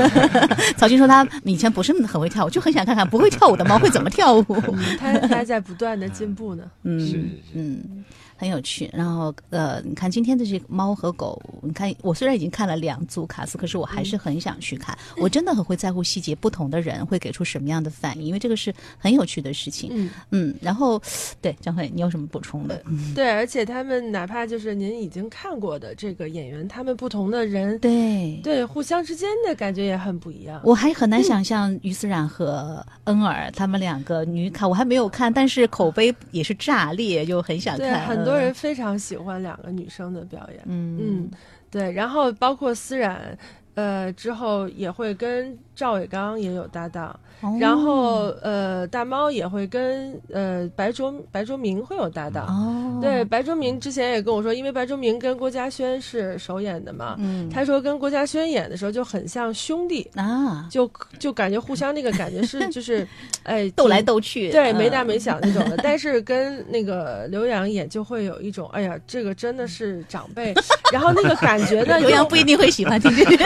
[0.78, 4.44] 曹军说他以前不是很会跳舞，就很想看看不会跳舞的猫会怎么跳舞。
[4.48, 6.62] 嗯他他还在不断的进步呢。
[6.84, 7.22] 嗯，是是是
[7.54, 8.04] 嗯，
[8.36, 8.90] 很有趣。
[8.92, 14.96] 然后呃，你看今天的这个猫和狗，你看我虽然已经看了两组卡斯，可是我还是很想去看。
[15.16, 19.90] 我真的很会在乎细节，不同的人会给出什么样的反应，因为这个是很有趣的事情。
[19.92, 21.00] 嗯，嗯，然后
[21.40, 22.82] 对张慧，你有什么补充的？
[23.14, 28.40] 对，而且他们哪怕就是您已经看过的这个演员，他们不同的人，对。
[28.42, 30.60] 对互相之间的感觉也很不一样。
[30.64, 38.06] 我还很难想象于思冉和恩尔他们两个女卡，我还没有看，但是口碑也是炸裂，就很想，看。
[38.06, 40.60] 很多人非常喜欢两个女生的表演。
[40.66, 40.98] 嗯。
[41.00, 41.30] 嗯，
[41.70, 43.36] 对，然后包括思冉，
[43.74, 47.56] 呃，之后也会跟赵伟刚也有搭档，哦。
[47.60, 52.46] 然后呃，大猫也会跟呃白卓白卓明会有搭档。
[52.46, 63.06] 哦，对，白卓明之前也跟我说，因为白卓明跟郭嘉轩是首演的嘛，嗯，他说跟郭嘉轩演的时候就很像兄弟，啊，就就感觉互相那个感觉是 就是，
[63.42, 64.76] 哎，斗来斗去，对，嗯。
[64.84, 65.76] 没大没小那种的。
[65.82, 70.52] 但是跟那个刘洋演就会有一种，哎呀，这个真的是长辈，
[70.92, 73.36] 然后那个感觉呢，刘洋不一定会喜欢听这个。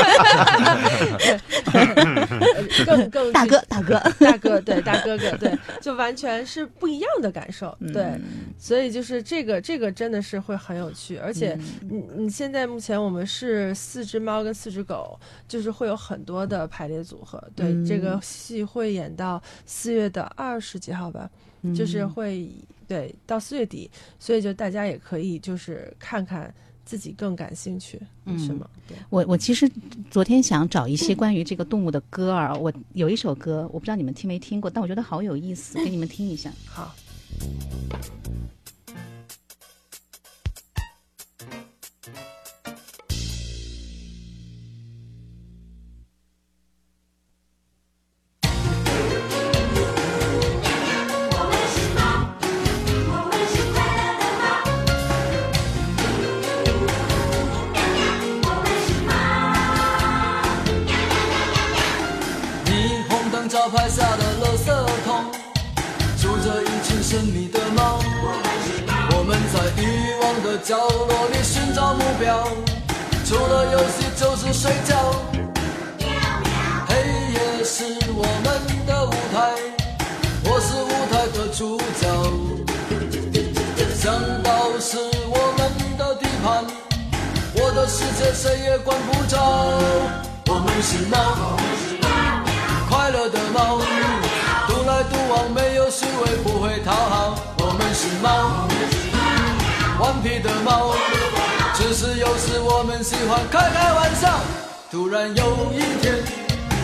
[2.85, 8.23] 更更大哥，大哥， 大哥，对大哥哥，对，就完全是不一样的感受，对，嗯。
[8.59, 21.31] 所以就是这个这个真的是会很有趣，而且嗯你你现在目前我们是四只猫跟四只狗，就是会有很多的排列组合，对，嗯这个戏会演到四月的二十几号吧，
[21.63, 22.51] 嗯就是会
[22.89, 26.53] 对到四月底，所以就大家也可以就是看看
[26.89, 28.67] 自己更感兴趣，嗯是吗？
[28.89, 29.71] 对，我我其实
[30.11, 36.51] 昨天想找一些关于这个动物的歌儿，我有一首歌，我不知道你们听没听过，但我觉得好有意思， 给你们听一下。
[36.65, 36.95] 好。
[102.99, 104.27] 们喜欢开开玩笑。
[104.91, 106.19] 突然有一天，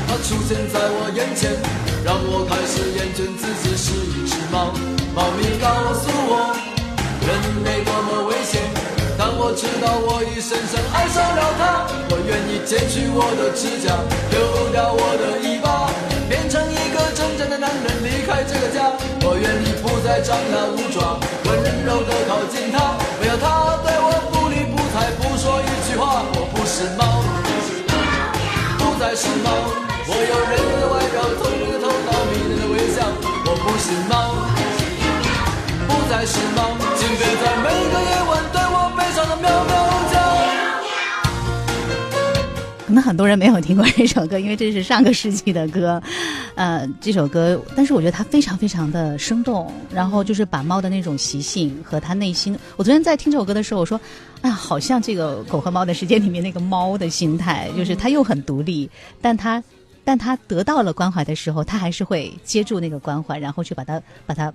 [0.06, 1.50] 它出现在我眼前，
[2.06, 4.70] 让我开始厌倦自己是一只猫。
[5.10, 6.54] 猫咪告诉我，
[7.26, 7.34] 人
[7.66, 8.62] 类多么危险。
[9.18, 13.98] 当我知道我已深深爱上了它，我愿意剪去我的指甲，
[14.30, 15.90] 丢掉我的尾巴，
[16.30, 18.86] 变成一个真正的男人，离开这个家。
[19.26, 23.82] 我愿意不再张牙舞爪，温柔的靠近它，没有它
[26.76, 27.22] 是猫，
[28.78, 29.48] 不再是猫，
[30.08, 33.06] 我有人的外表，聪明的头脑，迷人的微笑。
[33.46, 34.12] 我不是猫。
[35.86, 39.72] 不再是猫，请别在每个夜晚对我悲伤的喵喵
[40.10, 40.18] 叫。
[42.88, 46.02] 可能很多人没有听过这首歌，因为这是上个世纪的歌。
[46.54, 52.56] 呃，这首歌，但是我觉得它非常非常的生动，然后就是把猫的那种习性和它内心。
[52.76, 54.00] 我昨天在听这首歌的时候，我说，
[54.40, 58.88] 啊，好像这个《狗和猫的世界》里面那个猫的心态， 就是它又很独立，
[59.20, 59.62] 但它。
[60.06, 64.52] 但它得到了关怀的时候，它还是会接住那个关怀，然后去把它把它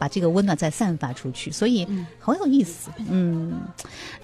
[0.00, 1.86] 把这个温暖再散发出去，所以
[2.18, 2.90] 很有意思。
[3.10, 3.60] 嗯，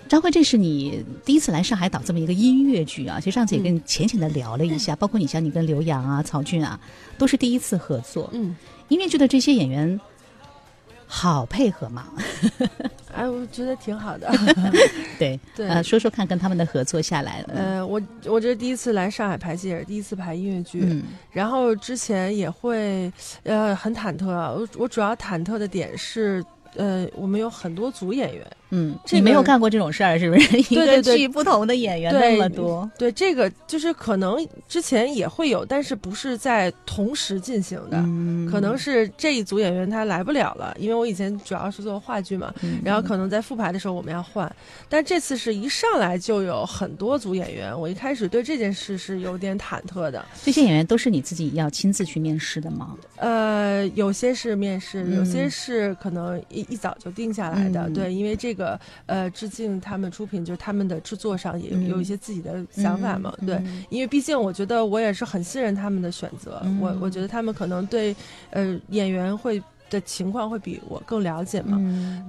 [0.09, 3.20] 张慧，这是你第一次来上海导这么一个音乐剧啊？
[3.20, 6.81] 其实上次也跟浅浅的聊了一下，包括你像你跟刘洋啊、曹骏啊，
[7.18, 8.31] 都是第一次合作。
[8.33, 8.57] 嗯，
[8.89, 10.01] 音乐剧的这些演员
[11.07, 12.07] 好配合嘛？
[13.14, 14.30] 哎，我觉得挺好的。
[15.18, 17.54] 对，对呃，说说看，跟他们的合作下来了。
[17.54, 20.80] 呃，我我这是第一次来上海排戏，也是第一次排音乐剧。
[20.84, 21.02] 嗯
[21.32, 23.11] 然后之前也会，
[23.44, 24.50] 呃，很忐忑啊。
[24.50, 26.44] 我我主要忐忑的点是，
[26.77, 30.62] 呃，我们有很多组演员，嗯，这个你没有干过这种事儿，是不是？
[30.74, 37.99] 对对对剧不同的演员那么多，对这个就是可能之前也会有，但是不是在同时进行的。
[37.99, 44.55] 嗯，可能是这一组演员他来不了了，因为我以前主要是做话剧嘛，嗯然后可能在复排的时候我们要换，
[44.89, 50.24] 但这次是一上来就有很多组演员，我一开始对这件事是有点忐忑的。
[50.45, 52.95] 这些演员都是你自己要亲自去面试的吗？
[53.16, 57.88] 呃，有些是面试，嗯有些是可能一一早就定下来的。
[57.88, 63.32] 嗯对，因为这个呃，致敬他们出品，就是他们的制作上也有,、嗯有一些自己的想法嘛。
[63.46, 68.14] 对，嗯因为毕竟我觉得我也是很信任他们的选择，嗯我我觉得他们可能对
[68.50, 71.76] 呃演员会的情况会比我更了解嘛。
[71.80, 72.28] 嗯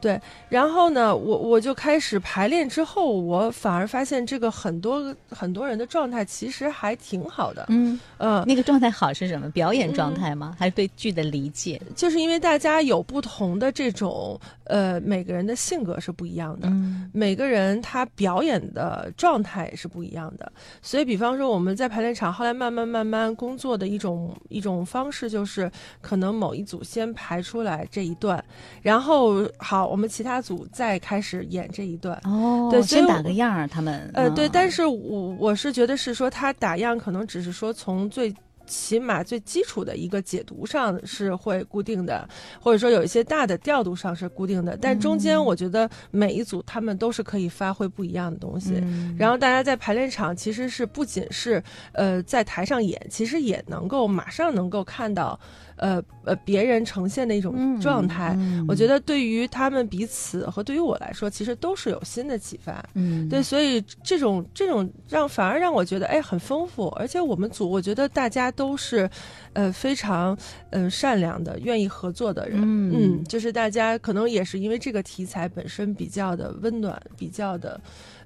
[0.50, 7.66] 然后呢，我我就开始排练之后，我反而发现这个很多很多人的状态其实还挺好的。
[7.70, 9.50] 嗯，嗯，那个状态好是什么？
[9.52, 10.56] 表演状态吗？
[10.58, 11.82] 还是对剧的理解？
[11.96, 16.68] 就是因为大家有不同的这种呃，每个人的性格是不一样的。
[16.70, 20.52] 嗯每个人他表演的状态也是不一样的，
[20.82, 25.70] 所以比方说我们在排练场后来慢慢慢慢工作的一种一种方式，就是
[26.02, 28.44] 可能某一组先排出来这一段，
[28.82, 32.20] 然后好，我们其他组再开始演这一段。
[32.26, 38.32] 哦，对先打个样儿，他们呃，对，但是是我我是觉得是说他打样可能只是说从最
[38.68, 42.28] 起码最基础的一个解读上是会固定的，
[42.62, 48.74] 或者说有一些大的调度上是固定的，但中间我觉得每一组他们都是可以发挥不一样的东西。
[48.84, 55.40] 嗯然后大家在排练场其实是不仅是呃在台上演，其实也能够马上能够看到，
[55.78, 58.36] 呃呃别人呈现的一种状态。
[58.38, 62.84] 嗯我觉得对于他们彼此和对于我来说，其实都是有新的启发。
[62.96, 69.10] 嗯对，所以这种这种让反而让我觉得哎很丰富，而且我们组我觉得大家都是，
[69.54, 70.38] 呃非常
[70.72, 72.60] 嗯、呃善良的，愿意合作的人。
[72.62, 77.80] 嗯就是大家可能也是因为这个题材本身比较的温暖，比较的，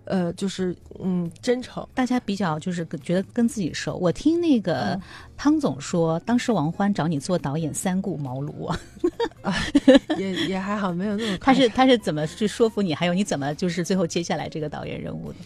[0.06, 1.88] 呃就是嗯真诚。
[1.94, 3.96] 大家比较就是觉得跟自己熟。
[3.98, 5.02] 我听那个嗯
[5.38, 8.68] 汤总说，当时王欢找你做导演三顾茅庐
[9.42, 9.56] 啊，
[10.18, 12.94] 也也还好，没有那么 他是他是怎么去说服你？
[12.94, 15.38] 还有你怎么就是最后接下来这个导演任务的？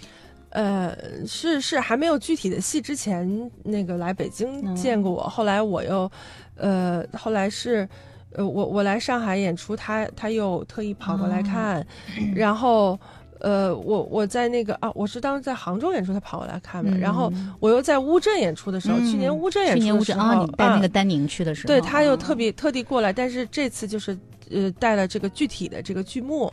[0.49, 0.95] 呃，
[1.27, 6.09] 是是，还没有具体的戏之前，那个来北京嗯见过我，后来我又，
[6.55, 7.87] 呃，后来是，
[8.31, 11.85] 呃，我我来上海演出，他他又特意跑过来看，
[12.33, 12.97] 然后。
[13.39, 16.95] 呃，我我在那个啊，我是当时在杭州演出，他跑过来看嘛。
[16.97, 24.17] 然后我又在乌镇演出的时候，去年乌镇演嗯去年乌出的时候，镇啊，你带那个啊丹宁去的时候，对他又特别别特地过来，但是这次就是
[24.51, 26.51] 呃带了这个具体的这个剧目，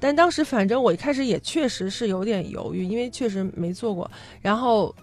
[0.00, 4.10] 但当时反正我一开始也确实是有点犹豫，因为确实没做过，
[4.40, 4.94] 然后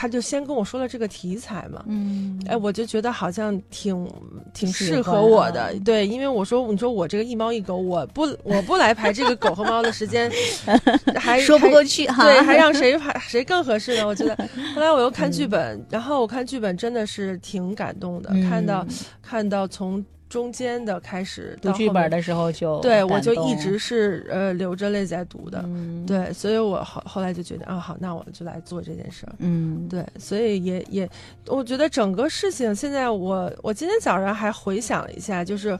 [0.00, 1.82] 他就先跟我说了这个题材嘛。
[1.88, 4.08] 嗯，哎，我就觉得好像挺
[4.54, 10.30] 挺适合我的，对，因为我说，你说我这个一猫一狗，我不我不来排这个狗和猫的时间，
[11.18, 14.06] 还说不过去哈，对，还让 谁排谁更合适呢？
[14.06, 14.36] 我觉得。
[14.72, 25.60] 后来我又看剧本，然后我看剧本真的是挺感动的，看到嗯看到从中间的开始读剧本的时候就对我就一直是呃流着泪在读的。
[25.64, 29.32] 嗯对，所以我后后来就觉得啊，好，那我就来做这件事儿。
[29.38, 31.08] 嗯对，所以也也，
[31.46, 35.78] 我觉得整个事情现在我我今天早上还回想了一下，就是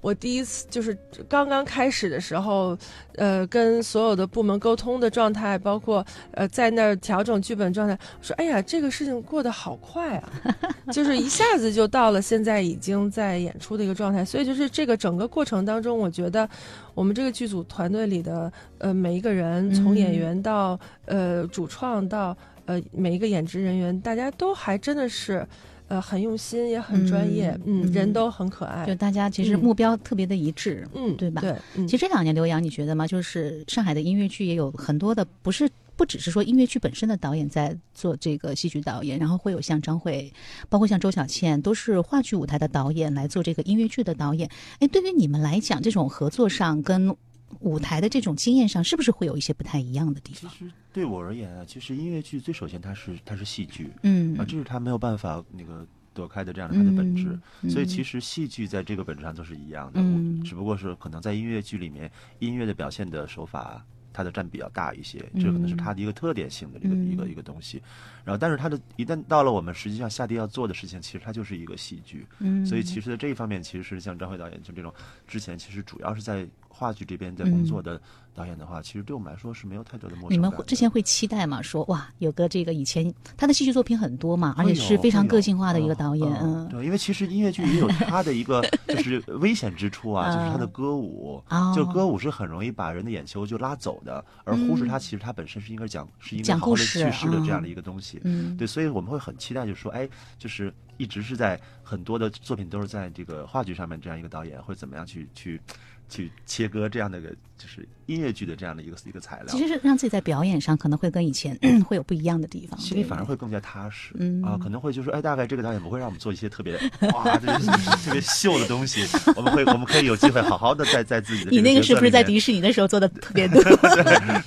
[0.00, 0.96] 我第一次就是
[1.28, 2.76] 刚刚开始的时候，
[3.16, 10.30] 呃，跟所有的部门沟通的状态，包括呃在那儿调整剧本状态，我说哎呀，这个事情过得好快啊，
[10.92, 16.48] 就是一下子就到了现在已经在演出的一个状态，所以就是这个整个过程当中，我觉得
[16.94, 22.36] 我们这个剧组团队里的呃每一个人，从演员到呃主创到
[22.66, 25.46] 呃每一个演职人员，大家都还真的是
[25.88, 33.06] 呃很用心，也很专业，嗯嗯，人嗯都很可爱就，大家其实嗯目标特别的一致，嗯，对吧对，嗯其实这两年，刘洋，你觉得吗？
[33.06, 40.32] 就是上海的音乐剧也有很多的，不是不只是说音乐剧本身的导演在做这个戏剧导演，然后会有像张慧，
[40.68, 44.48] 包括像周小倩，都是话剧舞台的导演来做这个音乐剧的导演。
[44.78, 47.16] 哎，对于你们来讲，这种合作上跟
[47.60, 50.50] 舞台的这种经验上，是不是会有一些不太一样的地方？
[50.50, 57.38] 其实对我而言啊，其实音乐剧最首先它是它是戏剧嗯啊，这是它没有办法那个躲开的这样的它的本质。
[57.62, 63.84] 嗯所以其实戏剧在这个本质上都是一样的，嗯只不过是可能在音乐剧里面，音乐的表现的手法。
[64.10, 67.80] 它的占比要大一些，这可能是它的一个特点性的一个、嗯一个一个东西。
[68.24, 72.26] 然后，但是它的一旦到了我们实际上下地要做的事情，其实它就是一个戏剧。
[72.40, 74.92] 嗯所以其实在这一方面，其实是像张辉导演就这种
[75.28, 76.44] 之前其实主要是在
[76.78, 78.00] 话剧这边在工作的
[78.32, 80.48] 导演的话，其实对我们来说是没有太多的陌生嗯你们。
[80.48, 81.60] 会之前会期待吗？
[81.60, 98.20] 说哇，有个这个以前他的戏剧作品很多嘛，而且是非常个性化的一个嗯导演，嗯，嗯，对，因为其实音乐剧也有它的一个就是危险之处啊， 就是他的歌舞，哦就歌舞是很容易把人的眼球就拉走的，而忽视他其实他本身是应该讲是应该好好的讲故事叙事的这样嗯的一个东西。
[98.22, 100.08] 嗯对，所以我们会很期待，就是说，哎，
[100.38, 105.60] 就是一直是在很多的作品都是在这个话剧上面这样一个导演会怎么样去去
[106.08, 107.28] 去切割这样的一个
[107.58, 109.58] 就是音乐剧的这样的一个一个材料其。
[109.58, 116.74] 实是让自己在表演上可能会跟以前 会有不一样的地方，心里反而会更加踏实，嗯啊，可能会就说哎，大概这个导演不会让我们做一些特别
[117.12, 117.66] 哇，这是
[118.04, 119.04] 特别秀的东西，
[119.36, 122.22] 我们会我们可以有机会好好的在在自己的 你那个是不是在？
[122.28, 123.62] 迪士尼的时候做的特别 多？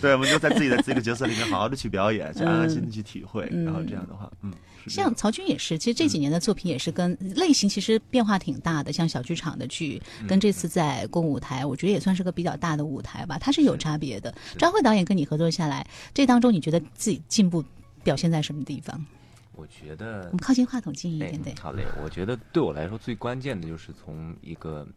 [0.01, 4.53] 对，我们就在自己的这个角色里面好好的去表演，去安安心的去体会，嗯然后这样的话，嗯，
[4.87, 14.33] 像曹军也是，其实这几年的作品也是跟类型其实变化挺大的，像小剧场的剧，跟这次在公舞台，我觉得也算是个比较大的舞台吧，它是有差别的。
[14.57, 17.63] 张慧导演跟你合作下来，这当中你觉得自己进步
[18.03, 19.05] 表现在什么地方？
[19.53, 24.87] 我觉得我们靠近话筒近一哎点，对，好嘞，我觉得对我来说最关键的就是从一个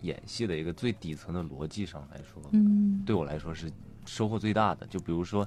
[0.00, 3.70] 演戏的一个最底层的逻辑上来说，嗯对我来说是
[4.06, 4.86] 收获最大的。
[4.86, 5.46] 就比如说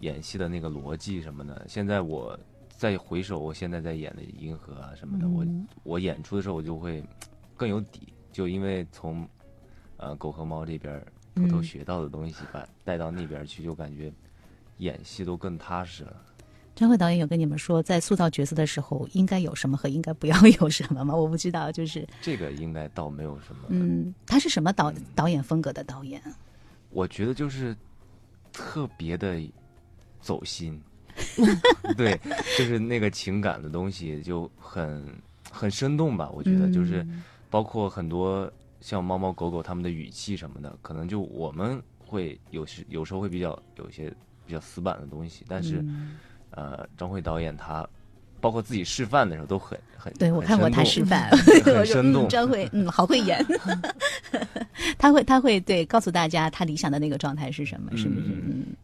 [0.00, 2.36] 演戏的那个逻辑什么的，现在我
[2.82, 7.00] 再回首我现在在演的银河啊什么的，我嗯我演出的时候我就会
[7.56, 9.24] 更有底，就因为从
[9.98, 11.00] 呃狗和猫这边
[11.32, 14.12] 偷偷嗯学到的东西，把带到那边去，就感觉
[14.78, 16.16] 演戏都更踏实了。
[16.74, 21.14] 张慧导演有跟你们说，在塑造角色的时候应该有什么和应该不要有什么吗？
[21.14, 23.62] 我不知道，就是这个应该倒没有什么。
[23.68, 26.20] 嗯，他是什么导导演风格的导演？
[26.90, 27.76] 我觉得就是
[28.52, 29.40] 特别的
[30.20, 30.82] 走心，
[31.96, 32.18] 对，
[32.58, 35.04] 就是那个情感的东西就很
[35.50, 36.30] 很生动吧。
[36.30, 38.50] 我觉得就是嗯包括很多
[38.80, 44.12] 像猫猫狗狗它们的语气什么的，可能就我们会有时有时候会比较有一些
[44.46, 46.18] 比较死板的东西，但是、嗯
[46.50, 47.86] 呃，张慧导演他
[48.40, 51.30] 包括自己示范的时候都很很对我看过他示示范，
[51.64, 53.44] 很生动张慧，嗯，好会演。
[54.98, 58.26] 他会他会对告诉大家他理想的那个状态是什么，是不是？
[58.28, 58.76] 嗯嗯。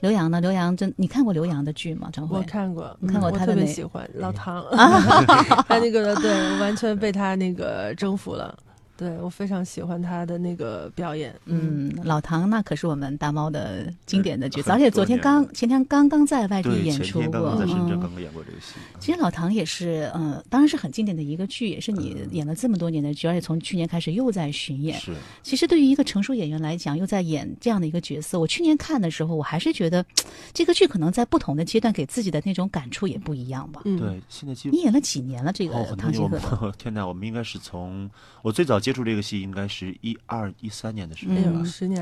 [0.00, 0.40] 刘洋呢？
[0.40, 2.08] 刘洋真，你看过刘洋的剧吗？
[2.12, 5.24] 张慧我，看过，你看过嗯我特别喜欢老唐，啊
[5.68, 8.56] 他那个对，我完全被他那个征服了。
[9.00, 18.74] 对我非常喜欢他的那个表演，嗯，老唐那可是我们大猫的经典的角色，而且昨天刚前天刚刚在外地演出过，天刚刚在深圳嗯刚刚演过这个戏。
[18.98, 25.00] 其实老唐也是，嗯，当然是很经典的一个剧，也是你嗯演了这么多年的剧，而且从去年开始又在巡演。
[25.00, 30.04] 是，其实对于一个成熟演员来讲，又在演这样的一个角色，我去年看的时候，我还是觉得
[30.52, 33.80] 这个剧可能在不同的阶段给自己的那种感触也不一样吧。
[33.86, 35.50] 嗯，对，现在基你演了几年了？
[35.54, 38.10] 这个唐吉诃德， 天哪，我们应该是从
[38.42, 41.34] 我最早接触这个戏，应该是一二一三年的时候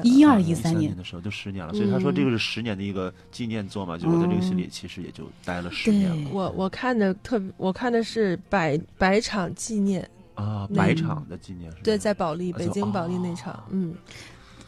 [0.03, 0.91] 一二啊一三年。
[0.91, 6.31] 年，的时候，就十年了，所以他说这个是十年的一个纪念作嘛，就我在这个戏里其实也就待了十年了。
[6.33, 13.95] 我我看的特，我看的是百百场纪念，啊，百场的纪念是对，在保利，北京保利那哦场，嗯。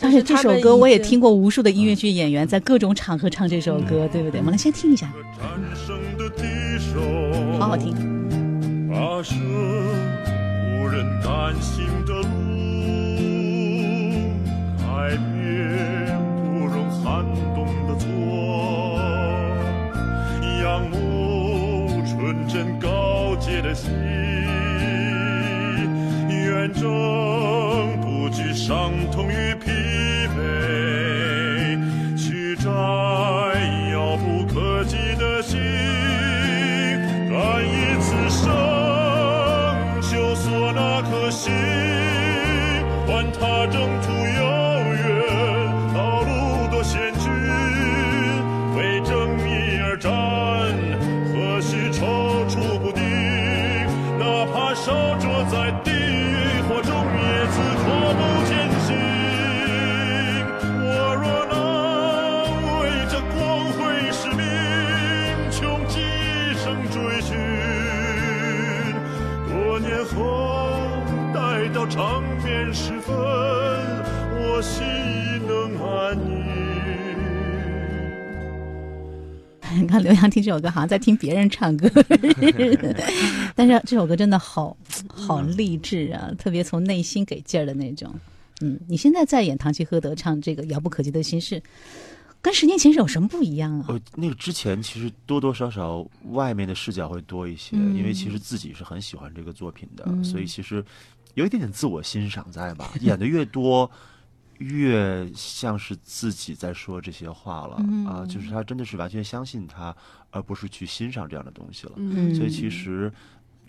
[0.03, 4.23] 而且这首歌我也听过，无数的音乐剧演员在各种场合唱这首歌，对。
[4.23, 4.41] 不对？
[4.41, 5.13] 我们来先听一下，
[7.59, 7.95] 好好听。
[10.93, 12.25] 人敢行的路，
[14.79, 17.25] 改变不容撼
[17.55, 18.07] 动的错，
[20.63, 23.93] 仰慕纯真高洁的心，
[26.29, 26.83] 远征
[28.01, 30.90] 不惧伤痛与疲惫，
[41.41, 41.51] 心，
[43.07, 43.81] 管它征
[79.91, 81.91] 看刘洋听这首歌，好像在听别人唱歌，
[83.55, 84.77] 但是这首歌真的好
[85.09, 88.15] 好励志啊，特别从内心给劲儿的那种。
[88.63, 91.63] 嗯，你现在在演唐吉诃德唱这个遥不可及的心事，
[92.43, 93.87] 跟十年前是有什么不一样啊？
[93.89, 100.85] 呃，那个之前其实多多少少外面的视角会多一些，嗯因为其实自己是很喜欢这个作品的，嗯所以其实
[101.35, 102.93] 有一点点自我欣赏在吧。
[103.01, 103.91] 演的越多，
[104.61, 109.95] 越像是自己在说这些话了、嗯啊，就是他真的是完全相信他，
[110.31, 111.93] 而不是去欣赏这样的东西了。
[111.97, 113.13] 嗯所以其实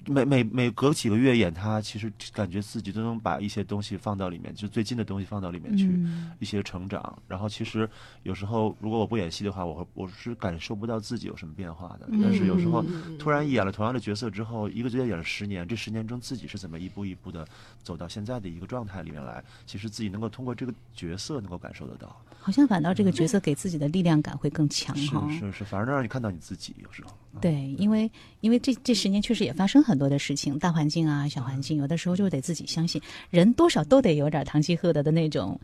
[0.07, 5.87] 每每每隔几个月演他，其实感觉自己都能把一些东西放到里面，就最近的东西放到里面去。
[5.87, 7.87] 嗯一些成长，然后其实
[8.23, 12.07] 有时候如果我不演戏的话，我会我是感受不到自己有什么变化的。
[12.21, 17.47] 但是有时候嗯突然演了同样的角色之后，一个角色演了十年，这十年中自己是怎么一步一步的
[17.83, 19.43] 走到现在的一个状态里面来？
[19.67, 22.19] 其实自己能够通过这个角色能够感受得到。
[22.39, 25.29] 好像反倒这个角色给自己的力量感会更强是哈。
[25.29, 26.75] 是是，反而能让你看到你自己。
[26.81, 28.11] 有时候，对，因为
[28.41, 35.59] 因为这这十年确实也发生很多的事情，大环境啊、小环境，有的时候就得自己相信，人多少都得有点唐吉诃德的那种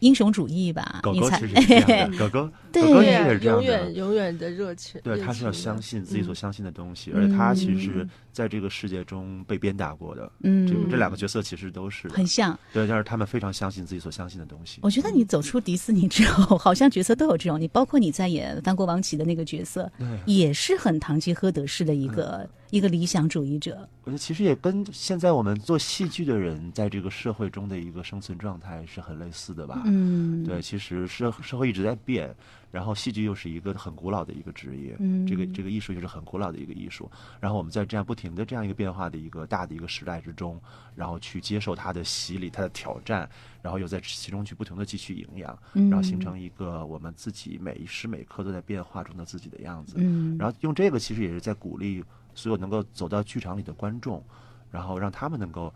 [0.00, 3.92] 英雄主义吧，你才狗狗其实也是这样的， 狗狗对狗狗也是这样永远的。
[3.92, 10.32] 永远的热情，对，他是要相信自己所嗯相信的东西，而且他其实在这个世界中被鞭打过的。
[10.42, 12.58] 嗯这个这两个角色其实都是很像。
[12.72, 14.80] 对，但是他们非常相信自己所相信的东西。
[14.82, 17.60] 我觉得你走出迪士尼之后，好像角色都有这种。
[17.60, 23.88] 你包括你在演《翻国王旗》的那个角色，对，也是很堂吉诃德式的一个、一个理想主义者。
[24.04, 29.82] 我觉得其实也跟现在我们做戏剧的人在这个社会中的一个生存状态是很类似的吧。
[29.84, 32.34] 嗯，对，其实社社会一直在变，
[32.72, 37.08] 然后戏剧又是一个很古老的一个职业，嗯这个这个艺术又是很古老的一个艺术。
[37.38, 40.60] 然后我们在这样不停的这样一个变化的一个大的一个时代之中，
[40.96, 43.28] 然后去接受它的洗礼、它的挑战，
[43.60, 49.96] 然后又在其中去不停的汲取营养，嗯然后形成一个我们自己每一时每刻都在变化中的自己的样子。
[49.98, 52.02] 嗯，然后用这个其实也是在鼓励
[52.34, 54.24] 所有能够走到剧场里的观众，
[54.70, 55.72] 然后让他们能够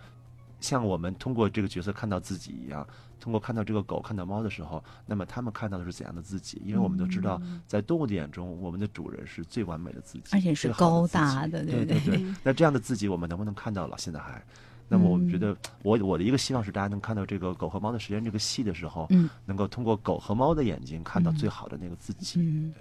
[0.66, 2.84] 像我们通过这个角色看到自己一样，
[3.20, 6.60] 通过看到这个狗、看到猫的时候，那么他们看到的是怎样的自己？
[6.64, 12.34] 因为我们都知道，在动物的眼中，我们的主人是最完美的自己，而且是高大的对对对对。
[12.42, 13.96] 那这样的自己，我们能不能看到了？
[13.96, 14.42] 现在还？
[14.88, 22.38] 那么我觉得，我我的一个希望是，大家能看到这个《狗和猫的时间》这个戏的时候，嗯，能够通过狗和猫的眼睛看到最好的那个自己。
[22.40, 22.72] 嗯，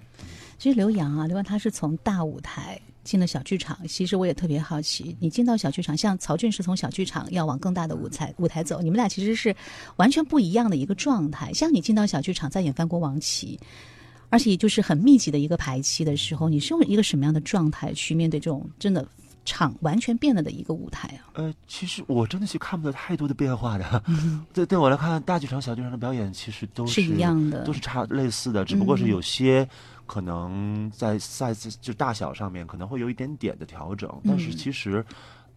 [0.56, 3.78] 其实刘洋啊，刘洋他是从大舞台进了小剧场。
[3.88, 9.54] 其实我也特别好奇，你进到小剧场，像曹骏是从小剧场要往更大的舞台舞台走，你们俩其实是
[9.96, 11.52] 完全不一样的一个状态。
[11.54, 13.58] 像你进到小剧场，在演《翻国王旗》，
[14.28, 19.06] 而且就是很密集的一个排期的时候，你是用一个什么样的状态去面对这种真的
[19.44, 21.30] 场完全变了的一个舞台啊？
[21.34, 24.02] 呃，其实我真的是看不到太多的变化的。
[24.52, 29.68] 对，对我来看，大剧场、小剧场的表演其实都是一样的都是差类似的，只不过是有些
[30.06, 35.04] 可能在 size 就大小上面可能会有一点点的调整，但是其实。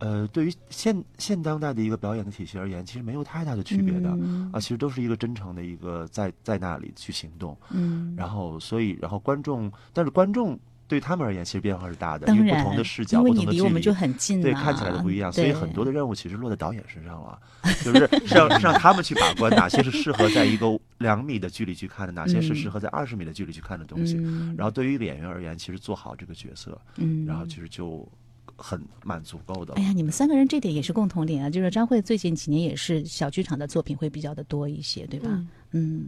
[0.01, 4.09] 呃，对于现现当代的一个表演的体系而言，其实没有太大的区别的、
[4.53, 10.57] 啊，其实都是一个真诚的一个在在那里去行动，嗯，然后所以然后观众，但是观众
[10.89, 17.39] 对他们而言其实变化是大的，因为不同的视角、不同的距离，我们就很近、啊，对，看起来的不一样，所以很多的任务其实落在导演身上了，
[17.85, 20.65] 就是是 让是让他们去把关哪些是适合在一个
[20.97, 24.17] 两米的距离去看的，哪些是适合在二十米的距离去看的东西。
[24.17, 28.05] 嗯然后对于演员而言，其实做好这个角色，嗯，然后其实就
[28.57, 29.75] 很蛮足够的。
[29.75, 35.29] 哎呀，你们三个人这点也是共同点啊，就是张慧最近几年也是小剧场的作品会比较的多一些，对吧？
[35.29, 36.05] 嗯嗯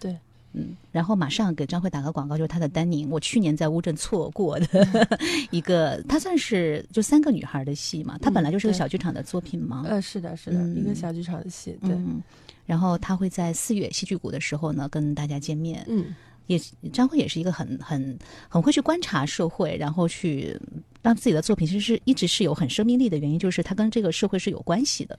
[0.00, 0.16] 对，
[0.52, 4.66] 嗯，然后马上给张慧打个广告，就是她的丹宁，我去年在乌镇错过的
[5.50, 10.76] 一个，她算是就三个女孩的戏嘛，她本来就是个小剧场的作品嘛，呃，是的，是的，嗯。
[10.76, 12.22] 一个小剧场的戏，对，嗯，
[12.66, 16.14] 然后她会在四月戏剧谷的时候呢跟大家见面，嗯。
[16.46, 16.58] 也
[16.92, 20.58] 张慧也是一个很很很会去观察社会，然后去
[21.00, 25.16] 让自己的作品其实是一直是有很生命力的原因，就是他跟这个社会是有关系的，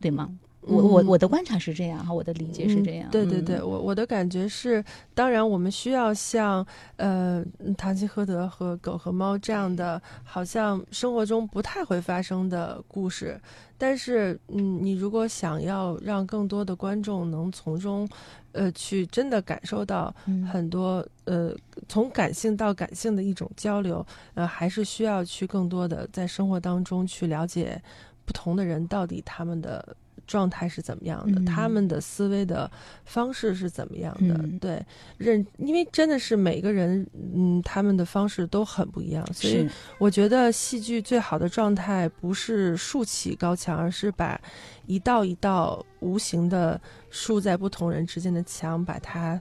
[0.00, 0.30] 对吗？
[0.62, 3.08] 我我嗯我的观察是这样哈，我的理解是这样。
[3.08, 4.84] 嗯对对对，嗯我我的感觉是，
[5.14, 6.64] 当然我们需要像
[6.96, 7.44] 呃
[7.76, 13.40] 《堂吉诃德》和《狗和猫》这样的，好像生活中不太会发生的故事。
[13.78, 18.06] 但是，嗯，你如果想要让更多的观众能从中，
[18.52, 21.54] 呃，去真的感受到嗯很多、呃，
[21.88, 27.80] 从感性到感性的一种交流，呃，还是需要去更多的在生活当中去了解
[28.26, 29.96] 不同的人到底他们的
[30.30, 32.70] 状态是怎么样的，嗯他们的思维的
[33.04, 34.34] 方式是怎么样的。
[34.34, 34.80] 嗯对，
[35.18, 37.04] 认，因为真的是每个人，
[37.34, 39.68] 嗯，他们的方式都很不一样，所以
[39.98, 44.40] 我觉得戏剧最好的状态不是竖起高墙，而是把
[44.86, 49.40] 一道一道无形的竖在不同人之间的墙，把它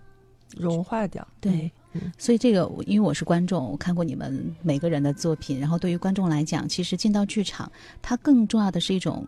[0.58, 1.26] 融化掉。
[1.40, 7.72] 对嗯，所以这个因为我是观众，我看过你们每个人的作品，然后对于观众来讲，其实进到剧场，
[8.02, 9.28] 它更重要的是一种。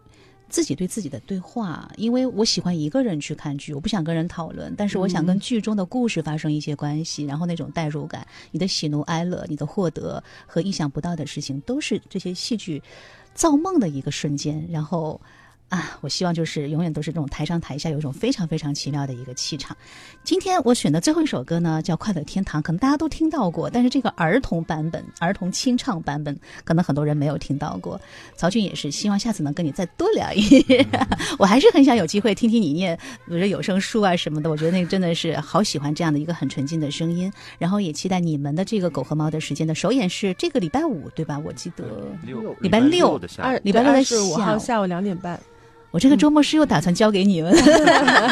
[0.51, 12.83] 自己对自己的对话，因为我喜欢一个人去看剧，我不想跟人讨论，但是我想跟剧中的故事发生一些关系，然后那种代入感，你的喜怒哀乐，你的获得和意想不到的事情，都是这些戏剧
[13.33, 14.67] 造梦的一个瞬间。
[14.69, 15.19] 然后
[15.71, 19.75] 啊，我希望就是永远都是这种台上台下有一种非常非常奇妙的一个气场。
[20.21, 27.99] 今天我选的最后一首歌呢，叫《快乐天堂》，可能大家都听到过，但是这个儿童版本、儿童清唱版本，可能很多人没有听到过。
[28.35, 30.85] 曹俊也是希望下次能跟你再多聊一点，
[31.39, 34.49] 我还是很想有机会听听你念，比如说有声书啊什么的。
[34.49, 41.39] 我觉得那个真的是好喜欢这样的一个很纯净的声音，然后也期待你们的这个《狗和猫的时间》的首演是这个礼拜五，对吧？
[41.39, 41.85] 我记得。
[42.25, 45.39] 六礼拜六的下午二礼拜六的十五下午号下午两点半。
[45.91, 47.53] 我这个周末是又打算交给你们，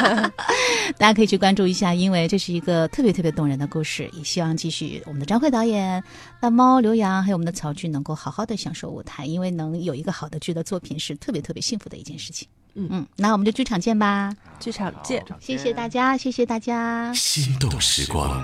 [0.97, 4.09] 大家可以去关注一下，因为这是一个特别特别动人的故事。
[4.13, 6.01] 也希望继续我们的张慧导演、
[6.39, 12.47] 大猫刘洋还有我们的曹骏能够好好的享受舞台，因为能有一个好的剧的作品是特别特别幸福的一件事情。
[12.75, 15.25] 嗯嗯，那我们就剧场见吧，剧场见。
[15.39, 17.13] 谢谢大家，谢谢大家。
[17.13, 18.41] 心动时光。